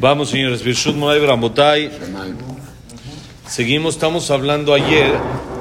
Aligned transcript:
Vamos, 0.00 0.30
señores. 0.30 0.62
Seguimos, 3.46 3.94
estamos 3.94 4.30
hablando 4.30 4.72
ayer, 4.72 5.12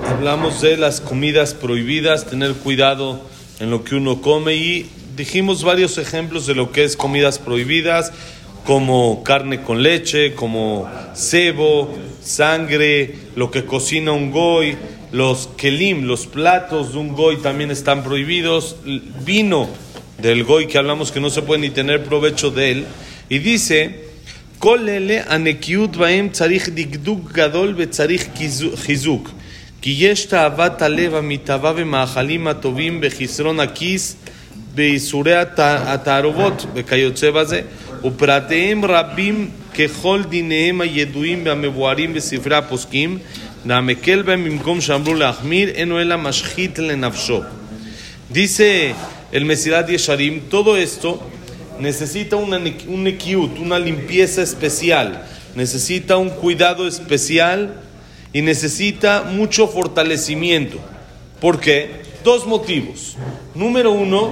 hablamos 0.07 0.61
de 0.61 0.77
las 0.77 1.01
comidas 1.01 1.53
prohibidas, 1.53 2.25
tener 2.25 2.53
cuidado 2.53 3.19
en 3.59 3.69
lo 3.69 3.83
que 3.83 3.95
uno 3.95 4.21
come 4.21 4.55
y 4.55 4.89
dijimos 5.17 5.65
varios 5.65 5.97
ejemplos 5.97 6.47
de 6.47 6.55
lo 6.55 6.71
que 6.71 6.85
es 6.85 6.95
comidas 6.95 7.37
prohibidas, 7.37 8.13
como 8.65 9.25
carne 9.25 9.61
con 9.61 9.83
leche, 9.83 10.33
como 10.35 10.89
cebo, 11.13 11.93
sangre, 12.23 13.15
lo 13.35 13.51
que 13.51 13.65
cocina 13.65 14.13
un 14.13 14.31
goy, 14.31 14.77
los 15.11 15.49
kelim, 15.57 16.05
los 16.05 16.27
platos 16.27 16.93
de 16.93 16.99
un 16.99 17.09
goy 17.09 17.37
también 17.37 17.71
están 17.71 18.05
prohibidos, 18.05 18.77
vino 19.25 19.67
del 20.17 20.45
goy 20.45 20.67
que 20.67 20.77
hablamos 20.77 21.11
que 21.11 21.19
no 21.19 21.29
se 21.29 21.41
puede 21.41 21.59
ni 21.59 21.71
tener 21.71 22.05
provecho 22.05 22.51
de 22.51 22.71
él, 22.71 22.85
y 23.27 23.39
dice 23.39 24.08
כל 24.59 24.89
אלה 24.89 25.21
הנקיות 25.27 25.95
בהם 25.95 26.29
צריך 26.31 26.69
דקדוק 26.69 27.31
גדול 27.31 27.73
וצריך 27.77 28.25
חיזוק. 28.75 29.31
כי 29.81 29.95
יש 29.97 30.25
תאוות 30.25 30.81
הלב 30.81 31.15
המתהווה 31.15 31.73
במאכלים 31.73 32.47
הטובים 32.47 33.01
בחסרון 33.01 33.59
הכיס, 33.59 34.15
בייסורי 34.75 35.33
התערובות 35.57 36.65
וכיוצא 36.73 37.31
בזה, 37.31 37.61
ופרטיהם 38.03 38.85
רבים 38.85 39.49
ככל 39.79 40.21
דיניהם 40.29 40.81
הידועים 40.81 41.41
והמבוארים 41.45 42.13
בספרי 42.13 42.55
הפוסקים, 42.55 43.17
והמקל 43.65 44.21
בהם 44.21 44.43
במקום 44.43 44.81
שאמרו 44.81 45.13
להחמיר, 45.13 45.69
אינו 45.69 46.01
אלא 46.01 46.15
משחית 46.17 46.79
לנפשו. 46.79 47.41
Dice 48.31 48.93
el 49.33 49.43
Mesirat 49.43 49.89
Yesharim, 49.89 50.41
todo 50.49 50.77
esto 50.77 51.19
necesita 51.79 52.35
una, 52.35 52.57
un 52.87 53.07
equiut, 53.07 53.57
una 53.59 53.79
limpieza 53.79 54.41
especial, 54.41 55.25
necesita 55.55 56.17
un 56.17 56.29
cuidado 56.29 56.87
especial 56.87 57.81
y 58.33 58.41
necesita 58.41 59.23
mucho 59.23 59.67
fortalecimiento. 59.67 60.79
¿Por 61.39 61.59
qué? 61.59 62.01
Dos 62.23 62.45
motivos. 62.45 63.15
Número 63.55 63.91
uno, 63.91 64.31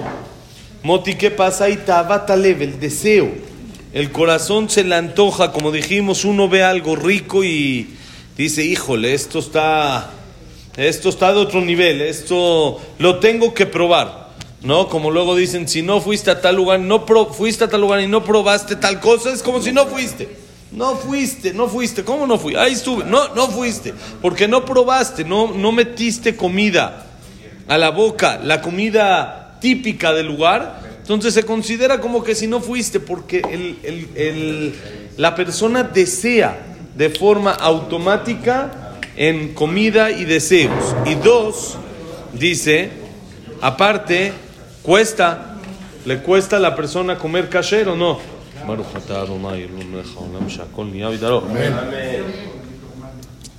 Moti, 0.83 1.15
¿qué 1.15 1.31
pasa? 1.31 1.67
Leve, 1.67 2.65
el 2.65 2.79
deseo. 2.79 3.31
El 3.93 4.11
corazón 4.11 4.69
se 4.69 4.83
le 4.83 4.95
antoja, 4.95 5.51
como 5.51 5.71
dijimos, 5.71 6.25
uno 6.25 6.49
ve 6.49 6.63
algo 6.63 6.95
rico 6.95 7.43
y 7.43 7.87
dice, 8.37 8.63
híjole, 8.63 9.13
esto 9.13 9.39
está, 9.39 10.11
esto 10.75 11.09
está 11.09 11.31
de 11.33 11.39
otro 11.39 11.61
nivel, 11.61 12.01
esto 12.01 12.79
lo 12.99 13.19
tengo 13.19 13.53
que 13.53 13.65
probar. 13.65 14.26
¿No? 14.61 14.87
Como 14.89 15.11
luego 15.11 15.35
dicen, 15.35 15.67
si 15.67 15.81
no 15.81 16.01
fuiste 16.01 16.31
a 16.31 16.41
tal 16.41 16.55
lugar, 16.55 16.79
no 16.79 17.05
fuiste 17.33 17.63
a 17.63 17.67
tal 17.67 17.81
lugar 17.81 18.01
y 18.01 18.07
no 18.07 18.23
probaste 18.23 18.75
tal 18.75 18.99
cosa, 18.99 19.31
es 19.31 19.43
como 19.43 19.61
si 19.61 19.71
no 19.71 19.85
fuiste. 19.85 20.47
No 20.71 20.95
fuiste, 20.95 21.53
no 21.53 21.67
fuiste. 21.67 22.03
¿Cómo 22.03 22.27
no 22.27 22.37
fui? 22.37 22.55
Ahí 22.55 22.73
estuve. 22.73 23.05
No, 23.05 23.33
no 23.35 23.47
fuiste. 23.47 23.93
Porque 24.21 24.47
no 24.47 24.65
probaste, 24.65 25.23
no, 25.23 25.53
no 25.53 25.71
metiste 25.71 26.35
comida 26.35 27.05
a 27.67 27.77
la 27.77 27.89
boca, 27.89 28.39
la 28.43 28.61
comida 28.61 29.57
típica 29.61 30.13
del 30.13 30.27
lugar. 30.27 30.81
Entonces 30.99 31.33
se 31.33 31.43
considera 31.43 32.01
como 32.01 32.23
que 32.23 32.35
si 32.35 32.47
no 32.47 32.59
fuiste, 32.59 32.99
porque 32.99 33.41
la 35.15 35.35
persona 35.35 35.83
desea 35.83 36.75
de 36.95 37.09
forma 37.09 37.51
automática 37.51 38.97
en 39.15 39.53
comida 39.53 40.11
y 40.11 40.25
deseos. 40.25 40.95
Y 41.05 41.15
dos, 41.15 41.77
dice, 42.33 42.89
aparte, 43.61 44.33
¿Cuesta? 44.87 45.57
¿Le 46.05 46.19
cuesta 46.19 46.55
a 46.55 46.59
la 46.61 46.73
persona 46.73 47.17
comer 47.17 47.49
kasher 47.49 47.89
o 47.89 47.97
no? 47.97 48.19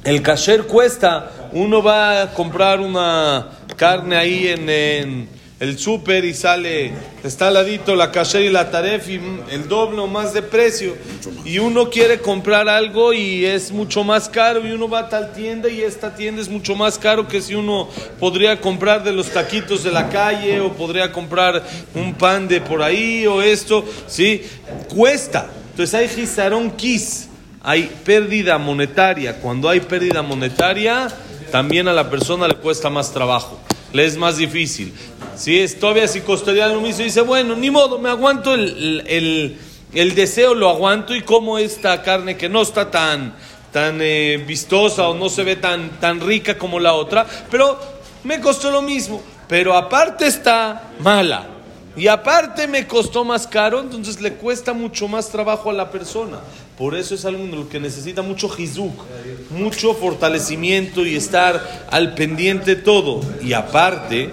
El 0.04 0.22
kasher 0.22 0.62
cuesta. 0.62 1.30
Uno 1.52 1.82
va 1.82 2.22
a 2.22 2.32
comprar 2.32 2.80
una 2.80 3.46
carne 3.76 4.16
ahí 4.16 4.48
en 4.48 5.28
el 5.60 5.76
súper 5.76 6.24
y 6.24 6.34
sale, 6.34 6.92
está 7.24 7.48
al 7.48 7.54
ladito 7.54 7.96
la 7.96 8.12
kasher 8.12 8.42
y 8.42 8.48
la 8.48 8.70
taref 8.70 9.08
y 9.08 9.20
el 9.50 9.66
doble 9.68 9.98
o 10.00 10.06
más 10.06 10.32
de 10.32 10.42
precio. 10.42 10.96
Y 11.44 11.58
uno 11.58 11.90
quiere 11.90 12.20
comprar 12.20 12.68
algo 12.68 13.12
y 13.12 13.44
es 13.44 13.72
mucho 13.72 14.04
más 14.04 14.28
caro 14.28 14.64
y 14.64 14.70
uno 14.70 14.88
va 14.88 15.00
a 15.00 15.08
tal 15.08 15.32
tienda 15.32 15.68
y 15.68 15.82
esta 15.82 16.14
tienda 16.14 16.40
es 16.40 16.48
mucho 16.48 16.76
más 16.76 16.96
caro 16.96 17.26
que 17.26 17.42
si 17.42 17.56
uno 17.56 17.88
podría 18.20 18.60
comprar 18.60 19.02
de 19.02 19.12
los 19.12 19.30
taquitos 19.30 19.82
de 19.82 19.90
la 19.90 20.08
calle 20.08 20.60
o 20.60 20.72
podría 20.74 21.10
comprar 21.10 21.64
un 21.92 22.14
pan 22.14 22.46
de 22.46 22.60
por 22.60 22.80
ahí 22.80 23.26
o 23.26 23.42
esto, 23.42 23.84
¿sí? 24.06 24.42
Cuesta. 24.88 25.48
Entonces 25.72 25.94
hay 25.94 26.08
gizarón 26.08 26.70
kis, 26.70 27.28
hay 27.62 27.90
pérdida 28.04 28.58
monetaria. 28.58 29.40
Cuando 29.40 29.68
hay 29.68 29.80
pérdida 29.80 30.22
monetaria, 30.22 31.08
también 31.50 31.88
a 31.88 31.92
la 31.92 32.08
persona 32.08 32.46
le 32.46 32.54
cuesta 32.54 32.90
más 32.90 33.12
trabajo 33.12 33.58
le 33.92 34.04
es 34.04 34.16
más 34.16 34.36
difícil. 34.36 34.92
Si 35.38 35.56
es 35.60 35.78
todavía 35.78 36.08
si 36.08 36.22
costaría 36.22 36.66
lo 36.66 36.80
mismo, 36.80 37.04
dice, 37.04 37.20
bueno, 37.20 37.54
ni 37.54 37.70
modo, 37.70 38.00
me 38.00 38.08
aguanto 38.08 38.54
el, 38.54 39.56
deseo, 39.92 40.52
lo 40.52 40.68
aguanto 40.68 41.14
y 41.14 41.22
como 41.22 41.58
esta 41.58 42.02
carne 42.02 42.36
que 42.36 42.48
no 42.48 42.60
está 42.60 42.90
tan, 42.90 43.36
tan 43.72 44.00
eh, 44.00 44.42
vistosa 44.44 45.08
o 45.08 45.14
no 45.14 45.28
se 45.28 45.44
ve 45.44 45.54
tan, 45.54 46.00
tan 46.00 46.20
rica 46.20 46.58
como 46.58 46.80
la 46.80 46.94
otra, 46.94 47.24
pero 47.52 47.78
me 48.24 48.40
costó 48.40 48.72
lo 48.72 48.82
mismo. 48.82 49.22
Pero 49.46 49.74
aparte 49.74 50.26
está 50.26 50.90
mala. 50.98 51.46
Y 51.96 52.08
aparte 52.08 52.66
me 52.66 52.86
costó 52.86 53.24
más 53.24 53.46
caro, 53.46 53.80
entonces 53.80 54.20
le 54.20 54.34
cuesta 54.34 54.72
mucho 54.72 55.06
más 55.06 55.30
trabajo 55.30 55.70
a 55.70 55.72
la 55.72 55.90
persona. 55.90 56.40
Por 56.76 56.96
eso 56.96 57.14
es 57.14 57.24
algo 57.24 57.68
que 57.68 57.80
necesita 57.80 58.22
mucho 58.22 58.48
jizuk, 58.48 58.92
mucho 59.50 59.94
fortalecimiento 59.94 61.06
y 61.06 61.16
estar 61.16 61.86
al 61.90 62.14
pendiente 62.14 62.76
todo. 62.76 63.20
Y 63.42 63.52
aparte, 63.52 64.30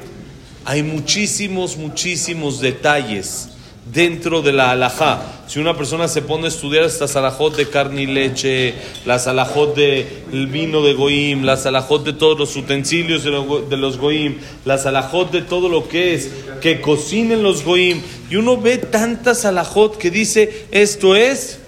hay 0.66 0.82
muchísimos, 0.82 1.78
muchísimos 1.78 2.60
detalles 2.60 3.50
dentro 3.94 4.42
de 4.42 4.52
la 4.52 4.72
alajá. 4.72 5.22
Si 5.48 5.60
una 5.60 5.78
persona 5.78 6.08
se 6.08 6.24
pone 6.24 6.46
a 6.46 6.48
estudiar 6.48 6.86
estas 6.86 7.16
alajot 7.16 7.56
de 7.56 7.70
carne 7.70 8.02
y 8.02 8.06
leche, 8.08 8.74
las 9.06 9.28
alajot 9.28 9.76
del 9.76 10.48
vino 10.48 10.82
de 10.82 10.94
goim, 10.96 11.44
las 11.44 11.68
alajot 11.68 12.04
de 12.04 12.14
todos 12.14 12.40
los 12.40 12.56
utensilios 12.56 13.24
de, 13.24 13.78
los 13.78 13.98
goim, 14.00 14.40
las 14.66 14.88
alajot 14.88 15.32
de 15.32 15.44
todo 15.44 15.70
lo 15.70 15.88
que 15.88 16.16
es 16.16 16.32
que 16.62 16.82
cocinen 16.82 17.44
los 17.44 17.64
goim, 17.64 18.02
y 18.32 18.38
uno 18.38 18.60
ve 18.60 18.80
tantas 18.80 19.46
alajot 19.46 19.98
que 19.98 20.10
dice 20.10 20.66
esto 20.72 21.16
es 21.16 21.60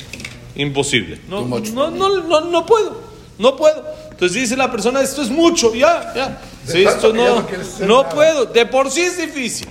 imposible. 0.56 1.20
No, 1.30 1.46
no, 1.46 1.92
no, 1.92 2.42
no, 2.42 2.66
puedo, 2.66 3.00
no 3.38 3.56
puedo. 3.56 3.86
Entonces 4.10 4.42
dice 4.42 4.58
la 4.58 4.72
persona, 4.72 5.02
esto 5.02 5.22
es 5.22 5.30
mucho, 5.30 5.76
ya, 5.76 6.14
ya. 6.16 6.42
Esto 6.74 7.14
no, 7.14 7.48
no 7.82 8.10
puedo. 8.10 8.46
De 8.46 8.66
por 8.66 8.92
sí 8.92 9.02
es 9.02 9.18
difícil. 9.18 9.68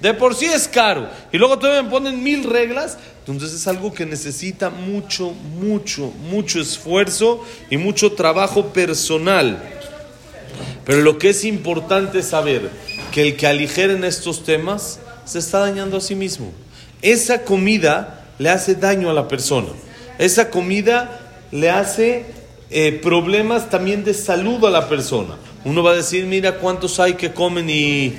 De 0.00 0.14
por 0.14 0.34
sí 0.34 0.46
es 0.46 0.68
caro. 0.68 1.08
Y 1.32 1.38
luego 1.38 1.58
todavía 1.58 1.82
me 1.82 1.90
ponen 1.90 2.22
mil 2.22 2.44
reglas. 2.44 2.98
Entonces 3.20 3.52
es 3.52 3.66
algo 3.66 3.92
que 3.92 4.06
necesita 4.06 4.70
mucho, 4.70 5.32
mucho, 5.32 6.12
mucho 6.30 6.60
esfuerzo 6.60 7.44
y 7.68 7.76
mucho 7.76 8.12
trabajo 8.12 8.66
personal. 8.72 9.62
Pero 10.84 11.02
lo 11.02 11.18
que 11.18 11.30
es 11.30 11.44
importante 11.44 12.20
es 12.20 12.28
saber 12.28 12.70
que 13.12 13.22
el 13.22 13.36
que 13.36 13.46
aligeren 13.46 14.04
estos 14.04 14.44
temas 14.44 15.00
se 15.24 15.40
está 15.40 15.58
dañando 15.58 15.98
a 15.98 16.00
sí 16.00 16.14
mismo. 16.14 16.52
Esa 17.02 17.42
comida 17.44 18.24
le 18.38 18.48
hace 18.48 18.74
daño 18.74 19.10
a 19.10 19.12
la 19.12 19.28
persona. 19.28 19.68
Esa 20.18 20.50
comida 20.50 21.20
le 21.50 21.70
hace 21.70 22.26
eh, 22.70 22.92
problemas 23.02 23.70
también 23.70 24.04
de 24.04 24.14
salud 24.14 24.64
a 24.64 24.70
la 24.70 24.88
persona. 24.88 25.36
Uno 25.64 25.82
va 25.82 25.92
a 25.92 25.96
decir, 25.96 26.26
mira 26.26 26.56
cuántos 26.56 27.00
hay 27.00 27.14
que 27.14 27.32
comen 27.32 27.68
y, 27.70 28.14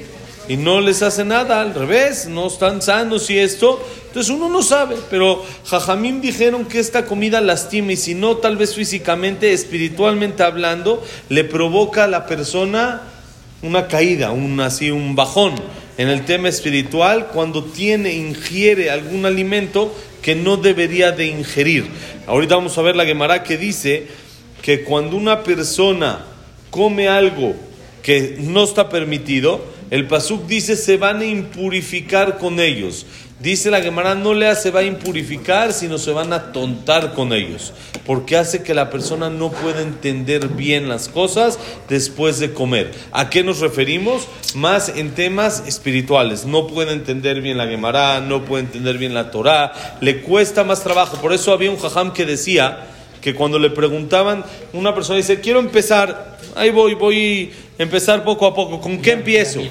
y 0.47 0.57
no 0.57 0.81
les 0.81 1.03
hace 1.03 1.23
nada, 1.23 1.61
al 1.61 1.75
revés, 1.75 2.27
no 2.27 2.47
están 2.47 2.81
sanos 2.81 3.29
y 3.29 3.37
esto. 3.37 3.79
Entonces 4.07 4.33
uno 4.33 4.49
no 4.49 4.63
sabe, 4.63 4.95
pero 5.11 5.45
Jajamín 5.65 6.19
dijeron 6.19 6.65
que 6.65 6.79
esta 6.79 7.05
comida 7.05 7.41
lastima 7.41 7.93
y 7.93 7.97
si 7.97 8.15
no, 8.15 8.37
tal 8.37 8.57
vez 8.57 8.73
físicamente, 8.73 9.53
espiritualmente 9.53 10.41
hablando, 10.41 11.03
le 11.29 11.43
provoca 11.43 12.05
a 12.05 12.07
la 12.07 12.25
persona 12.25 13.03
una 13.61 13.87
caída, 13.87 14.31
un, 14.31 14.59
así, 14.61 14.89
un 14.89 15.15
bajón 15.15 15.53
en 15.99 16.07
el 16.07 16.25
tema 16.25 16.49
espiritual 16.49 17.27
cuando 17.27 17.63
tiene, 17.63 18.13
ingiere 18.13 18.89
algún 18.89 19.25
alimento 19.25 19.93
que 20.21 20.33
no 20.33 20.57
debería 20.57 21.11
de 21.11 21.27
ingerir. 21.27 21.85
Ahorita 22.25 22.55
vamos 22.55 22.77
a 22.77 22.81
ver 22.81 22.95
la 22.95 23.05
Gemara 23.05 23.43
que 23.43 23.57
dice 23.57 24.07
que 24.61 24.83
cuando 24.83 25.17
una 25.17 25.43
persona 25.43 26.25
come 26.69 27.07
algo 27.07 27.55
que 28.01 28.37
no 28.39 28.63
está 28.63 28.89
permitido, 28.89 29.61
el 29.89 30.07
Pasuk 30.07 30.45
dice 30.45 30.75
se 30.75 30.97
van 30.97 31.21
a 31.21 31.25
impurificar 31.25 32.37
con 32.37 32.59
ellos. 32.59 33.05
Dice 33.39 33.71
la 33.71 33.81
Gemara, 33.81 34.15
no 34.15 34.33
le 34.33 34.53
se 34.57 34.69
va 34.69 34.81
a 34.81 34.83
impurificar, 34.83 35.71
sino 35.71 35.97
se 35.97 36.11
van 36.11 36.33
a 36.33 36.51
tontar 36.51 37.13
con 37.13 37.31
ellos, 37.31 37.71
porque 38.05 38.35
hace 38.35 38.63
que 38.63 38.73
la 38.73 38.89
persona 38.89 39.29
no 39.29 39.49
pueda 39.49 39.81
entender 39.81 40.49
bien 40.49 40.89
las 40.89 41.07
cosas 41.07 41.57
después 41.87 42.39
de 42.39 42.51
comer. 42.51 42.91
¿A 43.13 43.29
qué 43.29 43.41
nos 43.41 43.61
referimos? 43.61 44.27
Más 44.55 44.89
en 44.89 45.15
temas 45.15 45.63
espirituales. 45.65 46.43
No 46.43 46.67
puede 46.67 46.91
entender 46.91 47.39
bien 47.39 47.57
la 47.57 47.67
Gemara, 47.67 48.19
no 48.19 48.43
puede 48.43 48.65
entender 48.65 48.97
bien 48.97 49.13
la 49.13 49.31
Torah, 49.31 49.71
le 50.01 50.19
cuesta 50.19 50.65
más 50.65 50.83
trabajo. 50.83 51.15
Por 51.21 51.31
eso 51.31 51.53
había 51.53 51.71
un 51.71 51.79
jajam 51.79 52.11
que 52.11 52.25
decía 52.25 52.87
que 53.21 53.35
cuando 53.35 53.59
le 53.59 53.69
preguntaban, 53.69 54.43
una 54.73 54.93
persona 54.93 55.17
dice, 55.17 55.41
quiero 55.41 55.59
empezar, 55.59 56.37
ahí 56.55 56.69
voy, 56.69 56.93
voy 56.95 57.51
a 57.77 57.83
empezar 57.83 58.23
poco 58.23 58.45
a 58.45 58.53
poco, 58.53 58.79
¿con 58.79 59.01
qué 59.01 59.11
empiezo? 59.11 59.61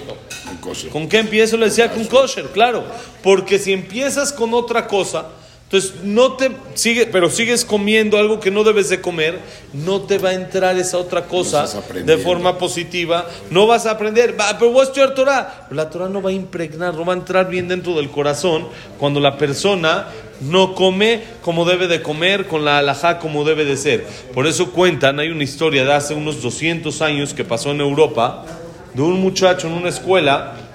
¿Con 0.92 1.08
qué 1.08 1.18
empiezo? 1.18 1.56
Le 1.56 1.66
decía 1.66 1.90
con 1.90 2.04
kosher, 2.04 2.46
claro. 2.46 2.84
Porque 3.22 3.58
si 3.58 3.72
empiezas 3.72 4.32
con 4.32 4.54
otra 4.54 4.86
cosa, 4.86 5.28
entonces 5.68 5.96
no 6.02 6.32
te 6.32 6.50
sigue, 6.72 7.04
pero 7.04 7.28
sigues 7.28 7.62
comiendo 7.62 8.16
algo 8.16 8.40
que 8.40 8.50
no 8.50 8.64
debes 8.64 8.88
de 8.88 9.02
comer, 9.02 9.38
no 9.74 10.00
te 10.00 10.16
va 10.16 10.30
a 10.30 10.32
entrar 10.32 10.78
esa 10.78 10.96
otra 10.96 11.26
cosa 11.26 11.66
de 12.06 12.16
forma 12.16 12.56
positiva, 12.56 13.28
no 13.50 13.66
vas 13.66 13.84
a 13.84 13.90
aprender, 13.90 14.34
pero 14.58 14.72
voy 14.72 14.80
a 14.80 14.84
estudiar 14.84 15.14
Torah. 15.14 15.68
La 15.70 15.90
Torah 15.90 16.08
no 16.08 16.22
va 16.22 16.30
a 16.30 16.32
impregnar, 16.32 16.94
no 16.94 17.04
va 17.04 17.12
a 17.12 17.16
entrar 17.16 17.50
bien 17.50 17.68
dentro 17.68 17.94
del 17.96 18.08
corazón 18.08 18.66
cuando 18.98 19.20
la 19.20 19.36
persona 19.36 20.06
no 20.40 20.74
come 20.74 21.22
como 21.42 21.66
debe 21.66 21.86
de 21.86 22.00
comer, 22.00 22.46
con 22.46 22.64
la 22.64 22.78
alajá 22.78 23.18
como 23.18 23.44
debe 23.44 23.66
de 23.66 23.76
ser. 23.76 24.06
Por 24.32 24.46
eso 24.46 24.70
cuentan, 24.70 25.20
hay 25.20 25.28
una 25.28 25.44
historia 25.44 25.84
de 25.84 25.92
hace 25.92 26.14
unos 26.14 26.40
200 26.40 27.02
años 27.02 27.34
que 27.34 27.44
pasó 27.44 27.72
en 27.72 27.82
Europa, 27.82 28.46
de 28.94 29.02
un 29.02 29.20
muchacho 29.20 29.66
en 29.66 29.74
una 29.74 29.90
escuela 29.90 30.67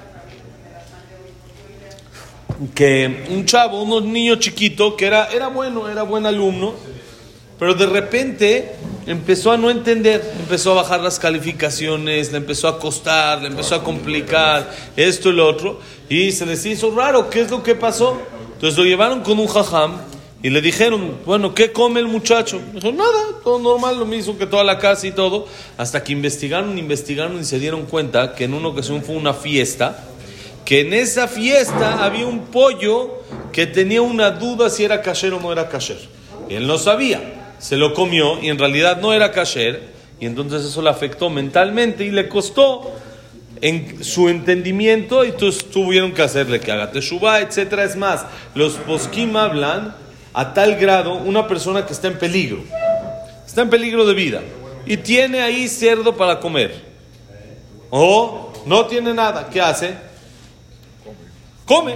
que 2.74 3.26
un 3.30 3.46
chavo, 3.46 3.82
un 3.82 4.12
niño 4.12 4.36
chiquito 4.36 4.96
que 4.96 5.06
era, 5.06 5.28
era 5.32 5.48
bueno, 5.48 5.90
era 5.90 6.04
buen 6.04 6.26
alumno, 6.26 6.74
pero 7.60 7.74
de 7.74 7.86
repente 7.86 8.76
empezó 9.06 9.52
a 9.52 9.58
no 9.58 9.70
entender, 9.70 10.34
empezó 10.40 10.72
a 10.72 10.76
bajar 10.76 11.02
las 11.02 11.20
calificaciones, 11.20 12.32
le 12.32 12.38
empezó 12.38 12.68
a 12.68 12.80
costar, 12.80 13.42
le 13.42 13.48
empezó 13.48 13.76
a 13.76 13.84
complicar 13.84 14.72
esto 14.96 15.30
y 15.30 15.34
lo 15.34 15.48
otro, 15.48 15.80
y 16.10 16.32
se 16.32 16.46
les 16.46 16.66
hizo 16.66 16.94
raro, 16.96 17.30
¿qué 17.30 17.42
es 17.42 17.52
lo 17.52 17.64
que 17.64 17.76
pasó? 17.76 18.20
Entonces 18.54 18.78
lo 18.78 18.86
llevaron 18.86 19.22
con 19.22 19.40
un 19.40 19.48
jajam 19.48 19.98
y 20.44 20.50
le 20.50 20.60
dijeron, 20.62 21.20
bueno, 21.26 21.56
¿qué 21.56 21.72
come 21.72 22.02
el 22.02 22.08
muchacho? 22.08 22.62
Dijo, 22.74 22.92
nada, 22.92 23.40
todo 23.46 23.60
normal, 23.60 23.98
lo 23.98 24.06
mismo 24.06 24.38
que 24.38 24.46
toda 24.46 24.66
la 24.66 24.78
casa 24.78 25.08
y 25.08 25.12
todo. 25.12 25.48
Hasta 25.78 26.04
que 26.04 26.12
investigaron, 26.12 26.78
investigaron 26.78 27.40
y 27.40 27.46
se 27.46 27.60
dieron 27.60 27.86
cuenta 27.86 28.36
que 28.36 28.44
en 28.44 28.54
una 28.54 28.68
ocasión 28.68 29.02
fue 29.04 29.16
una 29.16 29.34
fiesta, 29.34 30.04
que 30.66 30.82
en 30.82 30.94
esa 30.94 31.28
fiesta 31.28 32.04
había 32.04 32.26
un 32.26 32.46
pollo 32.46 33.24
que 33.52 33.68
tenía 33.68 34.02
una 34.02 34.32
duda 34.32 34.70
si 34.70 34.84
era 34.84 35.02
kasher 35.02 35.34
o 35.34 35.40
no 35.40 35.52
era 35.52 35.70
kasher. 35.70 36.00
él 36.50 36.68
no 36.68 36.78
sabía, 36.78 37.56
se 37.60 37.78
lo 37.78 37.94
comió 37.94 38.42
y 38.42 38.50
en 38.50 38.58
realidad 38.58 39.00
no 39.02 39.14
era 39.14 39.32
kasher, 39.32 39.94
y 40.20 40.26
entonces 40.26 40.64
eso 40.64 40.82
le 40.82 40.90
afectó 40.90 41.30
mentalmente 41.30 42.06
y 42.06 42.12
le 42.12 42.30
costó 42.30 42.94
en 43.62 44.04
su 44.04 44.30
entendimiento 44.30 45.24
y 45.24 45.30
entonces 45.30 45.70
tuvieron 45.70 46.14
que 46.14 46.22
hacerle 46.22 46.60
que 46.60 46.72
haga 46.72 46.92
teshuva, 46.92 47.40
etcétera. 47.40 47.84
Es 47.84 47.96
más, 47.96 48.26
los 48.56 48.74
poskim 48.74 49.36
hablan 49.36 49.96
a 50.34 50.54
tal 50.54 50.76
grado 50.76 51.14
una 51.16 51.48
persona 51.48 51.86
que 51.86 51.94
está 51.94 52.08
en 52.08 52.18
peligro, 52.18 52.64
está 53.46 53.62
en 53.62 53.70
peligro 53.70 54.06
de 54.06 54.14
vida 54.14 54.42
y 54.86 54.98
tiene 54.98 55.42
ahí 55.42 55.68
cerdo 55.68 56.16
para 56.16 56.40
comer 56.40 56.74
o 57.90 58.52
no 58.66 58.86
tiene 58.86 59.14
nada, 59.14 59.50
¿qué 59.52 59.62
hace? 59.62 59.94
Come. 61.66 61.96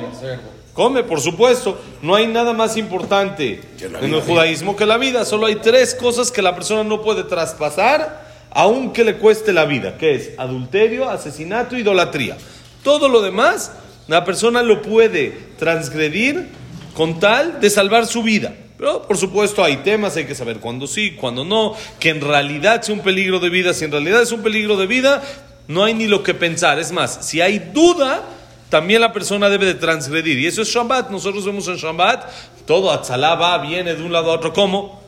Come, 0.74 1.04
por 1.04 1.22
supuesto. 1.22 1.80
No 2.02 2.16
hay 2.16 2.28
nada 2.28 2.54
más 2.54 2.78
importante 2.78 3.62
en 3.82 4.14
el 4.14 4.22
judaísmo 4.22 4.76
que 4.76 4.86
la 4.86 4.98
vida. 4.98 5.26
Solo 5.26 5.48
hay 5.48 5.56
tres 5.56 5.96
cosas 5.96 6.32
que 6.32 6.42
la 6.42 6.56
persona 6.56 6.84
no 6.84 7.02
puede 7.02 7.24
traspasar, 7.24 8.28
aunque 8.52 9.04
le 9.04 9.18
cueste 9.18 9.54
la 9.54 9.66
vida, 9.66 9.98
que 9.98 10.16
es 10.16 10.32
adulterio, 10.38 11.10
asesinato, 11.10 11.76
idolatría. 11.76 12.38
Todo 12.84 13.10
lo 13.10 13.22
demás, 13.22 13.72
la 14.08 14.24
persona 14.24 14.62
lo 14.62 14.82
puede 14.82 15.38
transgredir 15.58 16.48
con 16.94 17.20
tal 17.20 17.60
de 17.60 17.70
salvar 17.70 18.06
su 18.06 18.24
vida. 18.24 18.54
Pero 18.78 19.02
por 19.02 19.18
supuesto 19.18 19.64
hay 19.64 19.78
temas, 19.78 20.16
hay 20.16 20.26
que 20.26 20.36
saber 20.36 20.58
cuándo 20.60 20.86
sí, 20.86 21.16
cuándo 21.16 21.44
no, 21.44 21.76
que 22.00 22.10
en 22.10 22.22
realidad 22.22 22.84
sea 22.84 22.94
un 22.94 23.02
peligro 23.02 23.40
de 23.40 23.50
vida, 23.50 23.74
si 23.74 23.86
en 23.86 23.92
realidad 23.92 24.22
es 24.22 24.32
un 24.32 24.44
peligro 24.44 24.78
de 24.78 24.86
vida, 24.86 25.24
no 25.68 25.84
hay 25.84 25.96
ni 25.96 26.08
lo 26.08 26.22
que 26.22 26.36
pensar. 26.36 26.78
Es 26.80 26.92
más, 26.92 27.26
si 27.26 27.42
hay 27.42 27.58
duda, 27.74 28.24
también 28.70 29.02
la 29.02 29.14
persona 29.14 29.50
debe 29.50 29.66
de 29.66 29.76
transgredir. 29.76 30.40
Y 30.40 30.48
eso 30.48 30.62
es 30.62 30.68
Shabbat. 30.68 31.10
Nosotros 31.10 31.46
vemos 31.46 31.68
en 31.68 31.78
Shabbat, 31.78 32.30
todo 32.66 32.92
Atzalá 32.92 33.36
va, 33.36 33.58
viene 33.60 33.96
de 33.96 34.04
un 34.04 34.12
lado 34.12 34.32
a 34.32 34.36
otro. 34.36 34.52
¿Cómo? 34.54 35.02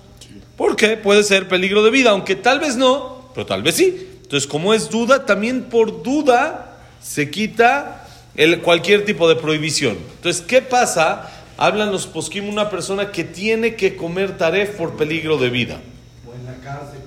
Porque 0.56 0.98
puede 0.98 1.24
ser 1.24 1.48
peligro 1.48 1.84
de 1.84 1.90
vida, 1.90 2.12
aunque 2.12 2.36
tal 2.36 2.60
vez 2.60 2.76
no, 2.76 3.30
pero 3.34 3.46
tal 3.46 3.64
vez 3.64 3.76
sí. 3.76 4.08
Entonces, 4.24 4.48
como 4.48 4.74
es 4.74 4.90
duda, 4.90 5.26
también 5.26 5.64
por 5.64 6.04
duda 6.04 6.78
se 7.02 7.30
quita 7.32 8.08
el, 8.36 8.62
cualquier 8.62 9.06
tipo 9.06 9.28
de 9.28 9.36
prohibición. 9.36 9.98
Entonces, 10.16 10.42
¿qué 10.42 10.62
pasa? 10.62 11.32
Hablan 11.58 11.92
los 11.92 12.08
poskim 12.08 12.48
una 12.48 12.70
persona 12.70 13.12
que 13.12 13.24
tiene 13.24 13.76
que 13.76 13.96
comer 13.96 14.38
taref 14.38 14.72
por 14.78 14.96
peligro 14.96 15.38
de 15.38 15.50
vida. 15.50 15.82
O 16.26 16.34
en 16.34 16.46
la 16.46 16.56
cárcel. 16.64 17.00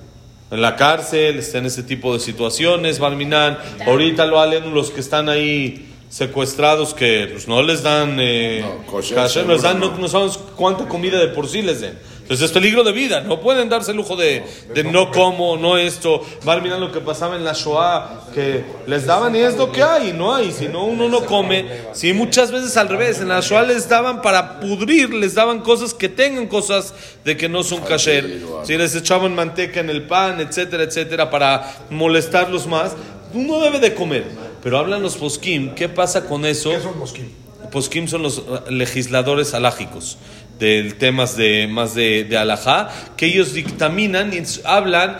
En 0.51 0.61
la 0.61 0.75
cárcel, 0.75 1.39
está 1.39 1.57
en 1.59 1.65
ese 1.65 1.81
tipo 1.81 2.13
de 2.13 2.19
situaciones, 2.19 2.99
Barminan. 2.99 3.57
Ahorita 3.87 4.25
lo 4.25 4.39
halen 4.39 4.73
los 4.73 4.91
que 4.91 4.99
están 4.99 5.29
ahí 5.29 5.92
secuestrados 6.13 6.93
que 6.93 7.27
pues, 7.31 7.47
no 7.47 7.63
les 7.63 7.81
dan, 7.81 8.19
eh, 8.19 8.61
No, 8.61 8.85
kosher, 8.85 9.15
kasher, 9.15 9.47
no, 9.47 9.53
les 9.53 9.63
dan 9.63 9.79
no, 9.79 9.97
no 9.97 10.07
sabemos 10.07 10.37
cuánta 10.55 10.87
comida 10.87 11.19
de 11.19 11.29
por 11.29 11.47
sí 11.47 11.63
les 11.63 11.81
den. 11.81 11.97
Entonces 12.21 12.45
es 12.45 12.51
peligro 12.51 12.83
de 12.83 12.91
vida, 12.91 13.21
no 13.21 13.41
pueden 13.41 13.67
darse 13.67 13.91
el 13.91 13.97
lujo 13.97 14.15
de, 14.15 14.43
de 14.73 14.83
no 14.83 15.11
como, 15.11 15.57
no 15.57 15.75
esto. 15.75 16.21
Van 16.45 16.61
mirar 16.61 16.79
lo 16.79 16.91
que 16.91 17.01
pasaba 17.01 17.35
en 17.35 17.43
la 17.43 17.53
Shoah, 17.53 18.27
que 18.33 18.63
les 18.85 19.07
daban 19.07 19.35
y 19.35 19.39
es 19.39 19.57
lo 19.57 19.71
que 19.71 19.81
hay, 19.81 20.13
no 20.13 20.33
hay, 20.33 20.51
si 20.51 20.67
no 20.67 20.85
uno 20.85 21.09
no 21.09 21.25
come. 21.25 21.65
Si 21.93 22.13
muchas 22.13 22.51
veces 22.51 22.77
al 22.77 22.89
revés, 22.89 23.19
en 23.19 23.27
la 23.27 23.41
Shoah 23.41 23.63
les 23.63 23.89
daban 23.89 24.21
para 24.21 24.59
pudrir, 24.59 25.13
les 25.13 25.33
daban 25.33 25.61
cosas 25.61 25.93
que 25.95 26.09
tengan 26.09 26.47
cosas 26.47 26.93
de 27.25 27.35
que 27.35 27.49
no 27.49 27.63
son 27.63 27.81
kasher. 27.81 28.39
Si 28.63 28.77
les 28.77 28.95
echaban 28.95 29.33
manteca 29.33 29.79
en 29.79 29.89
el 29.89 30.03
pan, 30.03 30.39
etcétera, 30.39 30.83
etcétera, 30.83 31.29
para 31.29 31.75
molestarlos 31.89 32.67
más, 32.67 32.95
uno 33.33 33.59
debe 33.59 33.79
de 33.79 33.95
comer. 33.95 34.42
Pero 34.63 34.79
hablan 34.79 35.01
los 35.01 35.17
poskim, 35.17 35.75
¿qué 35.75 35.89
pasa 35.89 36.25
con 36.25 36.45
eso? 36.45 36.71
¿Qué 36.71 36.79
son 36.79 36.97
mosquín? 36.97 37.29
Poskim 37.69 38.07
son 38.07 38.23
los 38.23 38.37
eh, 38.39 38.71
legisladores 38.71 39.53
alágicos 39.53 40.17
del 40.57 40.95
temas 40.95 41.35
de 41.35 41.67
más 41.67 41.93
de, 41.95 42.23
de 42.23 42.37
alajá, 42.37 42.89
que 43.17 43.25
ellos 43.25 43.53
dictaminan 43.53 44.31
y 44.33 44.41
hablan 44.63 45.17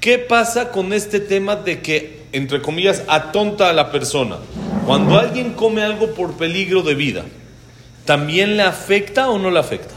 qué 0.00 0.18
pasa 0.18 0.70
con 0.70 0.92
este 0.92 1.18
tema 1.18 1.56
de 1.56 1.80
que, 1.80 2.22
entre 2.32 2.62
comillas, 2.62 3.02
atonta 3.08 3.70
a 3.70 3.72
la 3.72 3.90
persona. 3.90 4.36
Cuando 4.86 5.18
alguien 5.18 5.54
come 5.54 5.82
algo 5.82 6.14
por 6.14 6.34
peligro 6.34 6.82
de 6.82 6.94
vida, 6.94 7.24
¿también 8.04 8.56
le 8.56 8.62
afecta 8.62 9.30
o 9.30 9.38
no 9.38 9.50
le 9.50 9.58
afecta? 9.58 9.94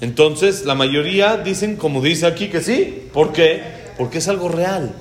Entonces, 0.00 0.64
la 0.64 0.74
mayoría 0.74 1.36
dicen, 1.36 1.76
como 1.76 2.02
dice 2.02 2.26
aquí, 2.26 2.48
que 2.48 2.60
sí. 2.60 3.08
¿Por 3.12 3.32
qué? 3.32 3.62
Porque 3.96 4.18
es 4.18 4.28
algo 4.28 4.48
real. 4.48 4.94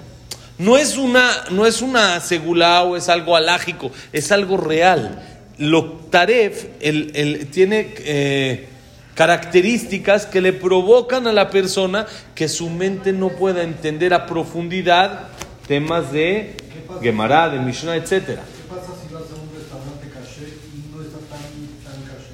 No 0.57 0.77
es 0.77 0.97
una, 0.97 1.29
no 1.51 1.65
es 1.65 1.81
una 1.81 2.19
segulá 2.21 2.83
o 2.83 2.95
es 2.95 3.09
algo 3.09 3.35
alágico, 3.35 3.91
es 4.13 4.31
algo 4.31 4.55
real. 4.57 5.21
Lo 5.57 5.85
taref 6.09 6.65
el, 6.79 7.11
el- 7.15 7.47
tiene 7.47 7.93
eh, 7.99 8.69
características 9.15 10.25
que 10.25 10.39
le 10.41 10.53
provocan 10.53 11.27
a 11.27 11.33
la 11.33 11.49
persona 11.49 12.05
que 12.35 12.47
su 12.47 12.69
mente 12.69 13.11
no 13.13 13.29
pueda 13.29 13.63
entender 13.63 14.13
a 14.13 14.25
profundidad 14.25 15.27
temas 15.67 16.11
de 16.11 16.55
Gemara, 17.01 17.49
de 17.49 17.59
Mishnah, 17.59 17.95
etcétera. 17.95 18.43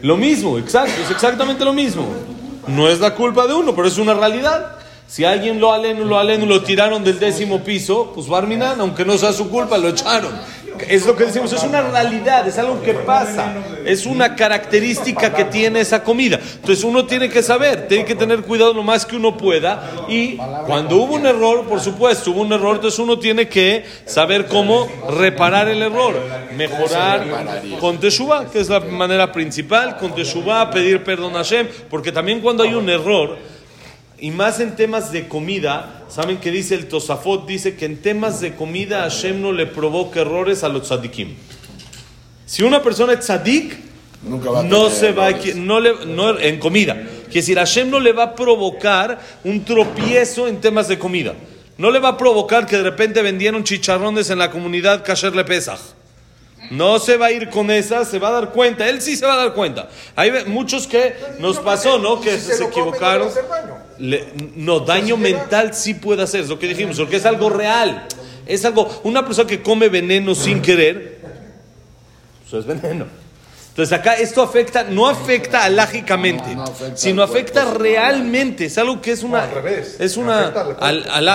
Lo 0.04 0.18
mismo, 0.18 0.58
exacto, 0.58 1.02
es 1.04 1.12
exactamente 1.12 1.64
lo 1.66 1.74
mismo. 1.74 2.08
No 2.68 2.88
es 2.90 3.00
la 3.00 3.16
culpa 3.16 3.48
de 3.48 3.54
uno, 3.54 3.76
pero 3.76 3.88
es 3.88 3.98
una 3.98 4.14
realidad. 4.14 4.78
Si 5.12 5.26
alguien 5.26 5.60
lo 5.60 5.74
aleno, 5.74 6.06
lo 6.06 6.18
aleno, 6.18 6.46
lo 6.46 6.64
tiraron 6.64 7.04
del 7.04 7.20
décimo 7.20 7.60
piso, 7.60 8.14
pues 8.16 8.30
Barminan, 8.30 8.80
aunque 8.80 9.04
no 9.04 9.18
sea 9.18 9.34
su 9.34 9.50
culpa, 9.50 9.78
lo 9.78 9.90
echaron. 9.90 10.32
Es 10.88 11.06
lo 11.06 11.18
que 11.18 11.26
decimos, 11.26 11.52
es 11.52 11.64
una 11.64 11.82
realidad, 11.82 12.48
es 12.48 12.58
algo 12.58 12.82
que 12.82 12.94
pasa, 12.94 13.54
es 13.86 14.06
una 14.06 14.38
característica 14.38 15.34
que 15.34 15.44
tiene 15.44 15.82
esa 15.82 16.02
comida. 16.02 16.40
Entonces 16.56 16.86
uno 16.86 17.06
tiene 17.08 17.28
que 17.28 17.44
saber, 17.44 17.90
tiene 17.90 18.06
que 18.06 18.16
tener 18.16 18.42
cuidado 18.44 18.74
lo 18.74 18.84
más 18.84 19.06
que 19.06 19.18
uno 19.18 19.36
pueda. 19.36 20.06
Y 20.08 20.38
cuando 20.66 20.96
hubo 20.96 21.16
un 21.16 21.26
error, 21.26 21.66
por 21.66 21.82
supuesto, 21.82 22.32
hubo 22.32 22.40
un 22.44 22.54
error, 22.54 22.78
entonces 22.78 22.98
uno 22.98 23.20
tiene 23.20 23.50
que 23.50 23.84
saber 24.06 24.46
cómo 24.46 24.88
reparar 25.10 25.68
el 25.68 25.82
error, 25.82 26.16
mejorar 26.56 27.26
con 27.82 28.00
Teshuvah, 28.00 28.50
que 28.50 28.62
es 28.62 28.70
la 28.70 28.80
manera 28.80 29.30
principal, 29.34 29.98
con 29.98 30.16
Teshuvah, 30.16 30.72
pedir 30.72 31.04
perdón 31.04 31.34
a 31.36 31.40
Hashem, 31.40 31.68
porque 31.90 32.14
también 32.14 32.40
cuando 32.40 32.64
hay 32.64 32.74
un 32.74 32.90
error, 32.90 33.38
y 34.22 34.32
más 34.32 34.60
en 34.62 34.76
temas 34.78 35.12
de 35.12 35.28
comida, 35.28 36.04
saben 36.08 36.38
que 36.38 36.52
dice 36.52 36.76
el 36.76 36.88
Tosafot, 36.88 37.46
dice 37.48 37.76
que 37.76 37.86
en 37.86 38.02
temas 38.02 38.40
de 38.40 38.54
comida 38.56 39.02
Hashem 39.02 39.42
no 39.42 39.52
le 39.52 39.66
provoca 39.66 40.22
errores 40.22 40.64
a 40.64 40.70
los 40.70 40.84
tzadikim. 40.84 41.36
Si 42.46 42.64
una 42.64 42.82
persona 42.84 43.14
es 43.14 43.20
tzadik, 43.22 43.78
Nunca 44.24 44.52
va 44.52 44.60
a 44.60 44.64
no 44.64 44.90
se 44.92 45.12
va 45.12 45.26
a 45.26 45.30
errores. 45.30 45.56
equi- 45.56 45.60
no 45.60 45.80
le, 45.80 46.06
no, 46.06 46.38
en 46.40 46.60
comida. 46.60 46.94
Quiere 46.94 47.32
decir, 47.34 47.58
Hashem 47.58 47.90
no 47.90 48.00
le 48.00 48.14
va 48.14 48.24
a 48.24 48.36
provocar 48.36 49.20
un 49.44 49.64
tropiezo 49.66 50.48
en 50.48 50.62
temas 50.62 50.88
de 50.88 51.00
comida. 51.00 51.34
No 51.78 51.90
le 51.90 51.98
va 52.00 52.10
a 52.10 52.18
provocar 52.18 52.68
que 52.68 52.78
de 52.78 52.84
repente 52.84 53.22
vendieron 53.24 53.64
chicharrones 53.64 54.30
en 54.30 54.38
la 54.38 54.52
comunidad 54.52 55.04
Kasher 55.04 55.36
Le 55.36 55.44
Pesach. 55.46 55.80
No 56.72 57.00
se 57.00 57.18
va 57.18 57.28
a 57.28 57.32
ir 57.32 57.50
con 57.50 57.70
esa, 57.70 58.06
se 58.06 58.18
va 58.18 58.30
a 58.30 58.32
dar 58.32 58.50
cuenta. 58.52 58.88
Él 58.88 59.02
sí 59.02 59.16
se 59.18 59.26
va 59.26 59.34
a 59.34 59.38
dar 59.38 59.54
cuenta. 59.54 59.90
Hay 60.16 60.32
muchos 60.48 60.88
que 60.88 61.16
nos 61.40 61.60
pasó, 61.60 62.00
¿no? 62.00 62.22
Que 62.22 62.40
se, 62.40 62.54
a 62.64 62.68
equivocaron. 62.68 63.30
Le- 64.00 64.32
no, 64.56 64.80
daño 64.80 65.18
mental 65.18 65.74
sí 65.76 65.94
puede 65.94 66.24
hacer, 66.24 66.42
es 66.42 66.50
lo 66.50 66.58
que 66.58 66.68
dijimos, 66.68 66.98
porque 66.98 67.18
es 67.18 67.26
algo 67.26 67.50
real. 67.50 68.08
Es 68.46 68.66
algo, 68.66 69.02
una 69.04 69.26
persona 69.26 69.48
que 69.48 69.62
come 69.62 69.90
veneno 69.90 70.34
sin 70.34 70.62
querer, 70.62 71.20
eso 72.48 72.58
es 72.58 72.66
veneno. 72.66 73.06
Entonces 73.72 73.98
acá 73.98 74.16
esto 74.16 74.42
afecta, 74.42 74.84
no 74.84 75.08
afecta 75.08 75.64
alágicamente, 75.64 76.50
No, 76.50 76.56
no 76.56 76.64
afecta 76.64 76.98
sino 76.98 77.16
cuerpo, 77.26 77.34
afecta 77.34 77.74
realmente. 77.74 78.66
Es 78.66 78.78
algo 78.78 79.02
que 79.02 79.12
es 79.12 79.24
una, 79.24 79.38
No, 79.38 79.44
al 79.46 79.52
revés. 79.52 79.96
es 79.98 80.18
una 80.18 80.48
al 80.48 80.76
al, 80.80 81.06
al- 81.10 81.30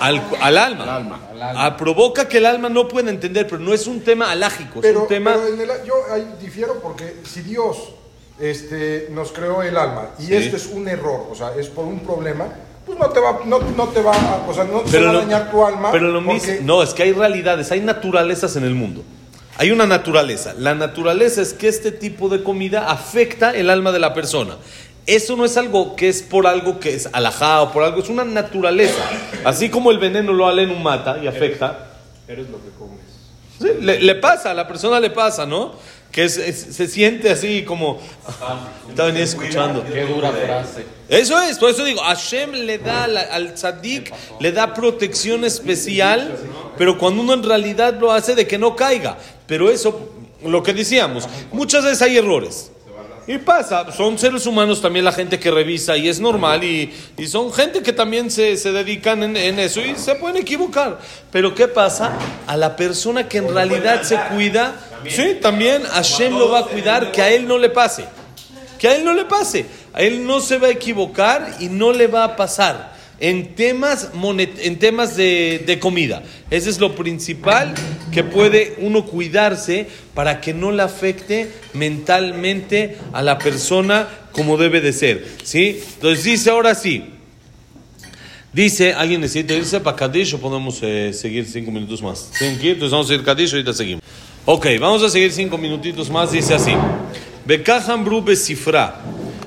al- 0.00 0.22
al 0.40 0.58
alma. 0.58 0.82
Al 0.84 0.88
alma. 0.88 1.20
Ah, 1.54 1.76
provoca 1.76 2.26
que 2.28 2.38
el 2.38 2.46
alma 2.46 2.70
no 2.70 2.88
pueda 2.88 3.10
entender, 3.10 3.46
pero 3.46 3.60
no 3.60 3.74
es 3.74 3.86
un 3.86 4.00
tema 4.00 4.30
alágico, 4.30 4.80
es 4.82 4.96
un 4.96 5.06
tema. 5.06 5.34
pero 5.34 5.48
en 5.54 5.60
el- 5.60 5.84
yo 5.86 5.94
ahí 6.12 6.26
difiero 6.40 6.80
porque 6.80 7.16
si 7.30 7.42
Dios 7.42 7.76
este, 8.40 9.08
nos 9.12 9.32
creó 9.32 9.62
el 9.62 9.76
alma 9.76 10.10
y 10.18 10.24
Sí. 10.26 10.34
esto 10.34 10.56
es 10.56 10.66
un 10.66 10.88
error, 10.88 11.26
o 11.30 11.34
sea, 11.34 11.52
es 11.58 11.68
por 11.68 11.84
un 11.84 12.00
problema, 12.00 12.46
pues 12.84 12.98
no 12.98 13.08
te 13.10 13.20
va, 13.20 13.40
no, 13.44 13.58
no 13.58 13.88
te 13.88 14.00
va, 14.02 14.12
a- 14.12 14.44
o 14.48 14.52
sea, 14.54 14.64
no 14.64 14.80
te 14.80 14.98
va 14.98 15.12
lo- 15.12 15.18
a 15.18 15.22
dañar 15.22 15.50
tu 15.50 15.64
alma. 15.64 15.90
Pero 15.92 16.08
lo 16.08 16.22
porque- 16.24 16.32
mismo, 16.52 16.66
no, 16.66 16.82
es 16.82 16.92
que 16.94 17.02
hay 17.04 17.12
realidades, 17.12 17.70
hay 17.70 17.80
naturalezas 17.80 18.56
en 18.56 18.64
el 18.64 18.74
mundo. 18.74 19.02
Hay 19.58 19.70
una 19.70 19.86
naturaleza. 19.86 20.54
La 20.58 20.74
naturaleza 20.74 21.40
es 21.42 21.54
que 21.54 21.68
este 21.68 21.92
tipo 21.92 22.28
de 22.28 22.42
comida 22.42 22.90
afecta 22.90 23.50
el 23.54 23.70
alma 23.70 23.92
de 23.92 23.98
la 23.98 24.12
persona. 24.14 24.56
Eso 25.06 25.36
no 25.36 25.44
es 25.44 25.56
algo 25.56 25.94
que 25.96 26.08
es 26.08 26.22
por 26.22 26.46
algo 26.46 26.80
que 26.80 26.94
es 26.94 27.08
alajá 27.12 27.62
o 27.62 27.72
por 27.72 27.84
algo, 27.84 28.02
es 28.02 28.08
una 28.08 28.24
naturaleza. 28.24 29.02
Así 29.44 29.68
como 29.70 29.90
el 29.92 29.98
veneno 29.98 30.32
lo 30.32 30.46
alenu 30.48 30.74
mata 30.76 31.18
y 31.22 31.26
afecta. 31.26 31.90
Eres 32.28 32.50
lo 32.50 32.56
que 32.58 32.70
comes. 32.78 32.96
Sí, 33.60 33.68
le, 33.80 34.00
le 34.00 34.14
pasa, 34.16 34.50
a 34.50 34.54
la 34.54 34.66
persona 34.66 34.98
le 35.00 35.10
pasa, 35.10 35.46
¿no? 35.46 35.74
Que 36.10 36.24
es- 36.24 36.36
es- 36.36 36.74
se 36.74 36.88
siente 36.88 37.30
así 37.30 37.62
como... 37.62 37.98
Estaba 38.88 39.10
ni 39.12 39.20
escuchando. 39.20 39.84
Qué 39.84 40.02
dura 40.04 40.30
frase. 40.32 40.84
Eso 41.08 41.40
es, 41.40 41.58
por 41.58 41.70
eso 41.70 41.84
digo, 41.84 42.00
Hashem 42.02 42.50
le 42.52 42.78
da 42.78 43.04
al, 43.04 43.16
al 43.16 43.54
tzadik, 43.54 44.12
le 44.40 44.50
da 44.52 44.74
protección 44.74 45.44
especial, 45.44 46.36
pero 46.76 46.98
cuando 46.98 47.22
uno 47.22 47.32
en 47.34 47.44
realidad 47.44 47.94
lo 47.98 48.10
hace 48.12 48.34
de 48.34 48.46
que 48.46 48.58
no 48.58 48.74
caiga. 48.74 49.16
Pero 49.46 49.70
eso, 49.70 50.10
lo 50.44 50.62
que 50.62 50.72
decíamos, 50.72 51.28
muchas 51.52 51.84
veces 51.84 52.02
hay 52.02 52.16
errores. 52.16 52.70
Y 53.28 53.38
pasa, 53.38 53.90
son 53.90 54.16
seres 54.20 54.46
humanos 54.46 54.80
también 54.80 55.04
la 55.04 55.10
gente 55.10 55.40
que 55.40 55.50
revisa 55.50 55.96
y 55.96 56.08
es 56.08 56.20
normal 56.20 56.62
y, 56.62 56.94
y 57.16 57.26
son 57.26 57.52
gente 57.52 57.82
que 57.82 57.92
también 57.92 58.30
se, 58.30 58.56
se 58.56 58.70
dedican 58.70 59.24
en, 59.24 59.36
en 59.36 59.58
eso 59.58 59.80
y 59.80 59.96
se 59.96 60.14
pueden 60.14 60.36
equivocar. 60.36 61.00
Pero 61.32 61.52
¿qué 61.52 61.66
pasa? 61.66 62.12
A 62.46 62.56
la 62.56 62.76
persona 62.76 63.28
que 63.28 63.38
en 63.38 63.52
realidad 63.52 64.02
se 64.02 64.16
cuida, 64.32 64.76
sí, 65.08 65.38
también 65.42 65.82
Hashem 65.82 66.38
lo 66.38 66.50
va 66.50 66.60
a 66.60 66.66
cuidar 66.66 67.10
que 67.10 67.20
a 67.20 67.30
él 67.30 67.48
no 67.48 67.58
le 67.58 67.68
pase. 67.68 68.04
Que 68.78 68.86
a 68.86 68.94
él 68.94 69.04
no 69.04 69.12
le 69.12 69.24
pase. 69.24 69.66
A 69.92 70.02
él 70.02 70.24
no 70.24 70.38
se 70.40 70.58
va 70.58 70.68
a 70.68 70.70
equivocar 70.70 71.56
y 71.58 71.68
no 71.68 71.92
le 71.92 72.06
va 72.06 72.22
a 72.22 72.36
pasar 72.36 72.95
en 73.18 73.54
temas, 73.54 74.10
monet, 74.14 74.58
en 74.60 74.78
temas 74.78 75.16
de, 75.16 75.62
de, 75.66 75.78
comida. 75.78 76.22
Ese 76.50 76.70
es 76.70 76.78
lo 76.78 76.94
principal 76.94 77.74
que 78.12 78.24
puede 78.24 78.76
uno 78.78 79.04
cuidarse 79.04 79.86
para 80.14 80.40
que 80.40 80.52
no 80.52 80.72
le 80.72 80.82
afecte 80.82 81.50
mentalmente 81.72 82.98
a 83.12 83.22
la 83.22 83.38
persona 83.38 84.08
como 84.32 84.56
debe 84.56 84.80
de 84.80 84.92
ser. 84.92 85.26
¿sí? 85.42 85.80
Entonces 85.94 86.24
dice 86.24 86.50
ahora 86.50 86.74
sí. 86.74 87.04
Dice, 88.52 88.94
alguien 88.94 89.20
necesita 89.20 89.52
irse 89.52 89.80
para 89.80 89.96
Kadish 89.96 90.34
o 90.34 90.38
podemos 90.38 90.78
eh, 90.80 91.12
seguir 91.12 91.44
cinco 91.44 91.70
minutos 91.70 92.00
más. 92.00 92.30
Entonces 92.40 92.90
vamos 92.90 93.10
a 93.10 93.14
ir 93.14 93.22
Kadish 93.22 93.50
y 93.50 93.52
ahorita 93.56 93.74
seguimos. 93.74 94.02
Ok, 94.46 94.66
vamos 94.80 95.02
a 95.02 95.10
seguir 95.10 95.32
cinco 95.32 95.58
minutitos 95.58 96.08
más. 96.08 96.32
Dice 96.32 96.54
así. 96.54 96.72
Bekahambru 97.44 98.22
besifra. 98.22 99.02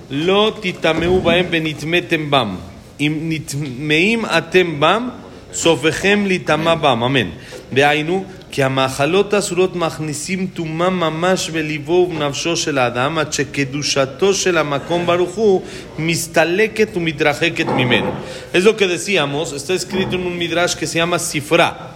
Lo 0.10 0.54
titameu 0.54 1.22
baem 1.22 1.50
benitmetem 1.50 2.30
bam 2.30 2.60
נטמאים 3.01 4.25
אתם 4.25 4.81
בם, 4.81 5.09
סופכם 5.53 6.25
להיטמע 6.27 6.75
בם. 6.75 7.03
אמן. 7.03 7.29
דהיינו, 7.73 8.25
כי 8.51 8.63
המאכלות 8.63 9.35
האסורות 9.35 9.77
מכניסים 9.77 10.47
טומאה 10.55 10.91
ממש 10.91 11.51
בליבו 11.51 11.93
ובנפשו 11.93 12.57
של 12.57 12.79
האדם, 12.79 13.19
עד 13.19 13.33
שקדושתו 13.33 14.35
של 14.35 14.59
המקום 14.59 15.07
ברוך 15.07 15.35
הוא 15.35 15.63
מסתלקת 15.99 16.97
ומתרחקת 16.97 17.67
ממנו. 17.67 18.13
Es 18.53 18.65
lo 18.65 18.77
que 18.77 18.87
decíamos, 18.87 19.53
está 19.53 19.75
escrito 19.75 20.15
en 20.15 20.27
un 20.27 20.39
midrash 20.39 20.75
que 20.75 20.87
se 20.87 20.99
llama 20.99 21.19
Sifra. 21.19 21.95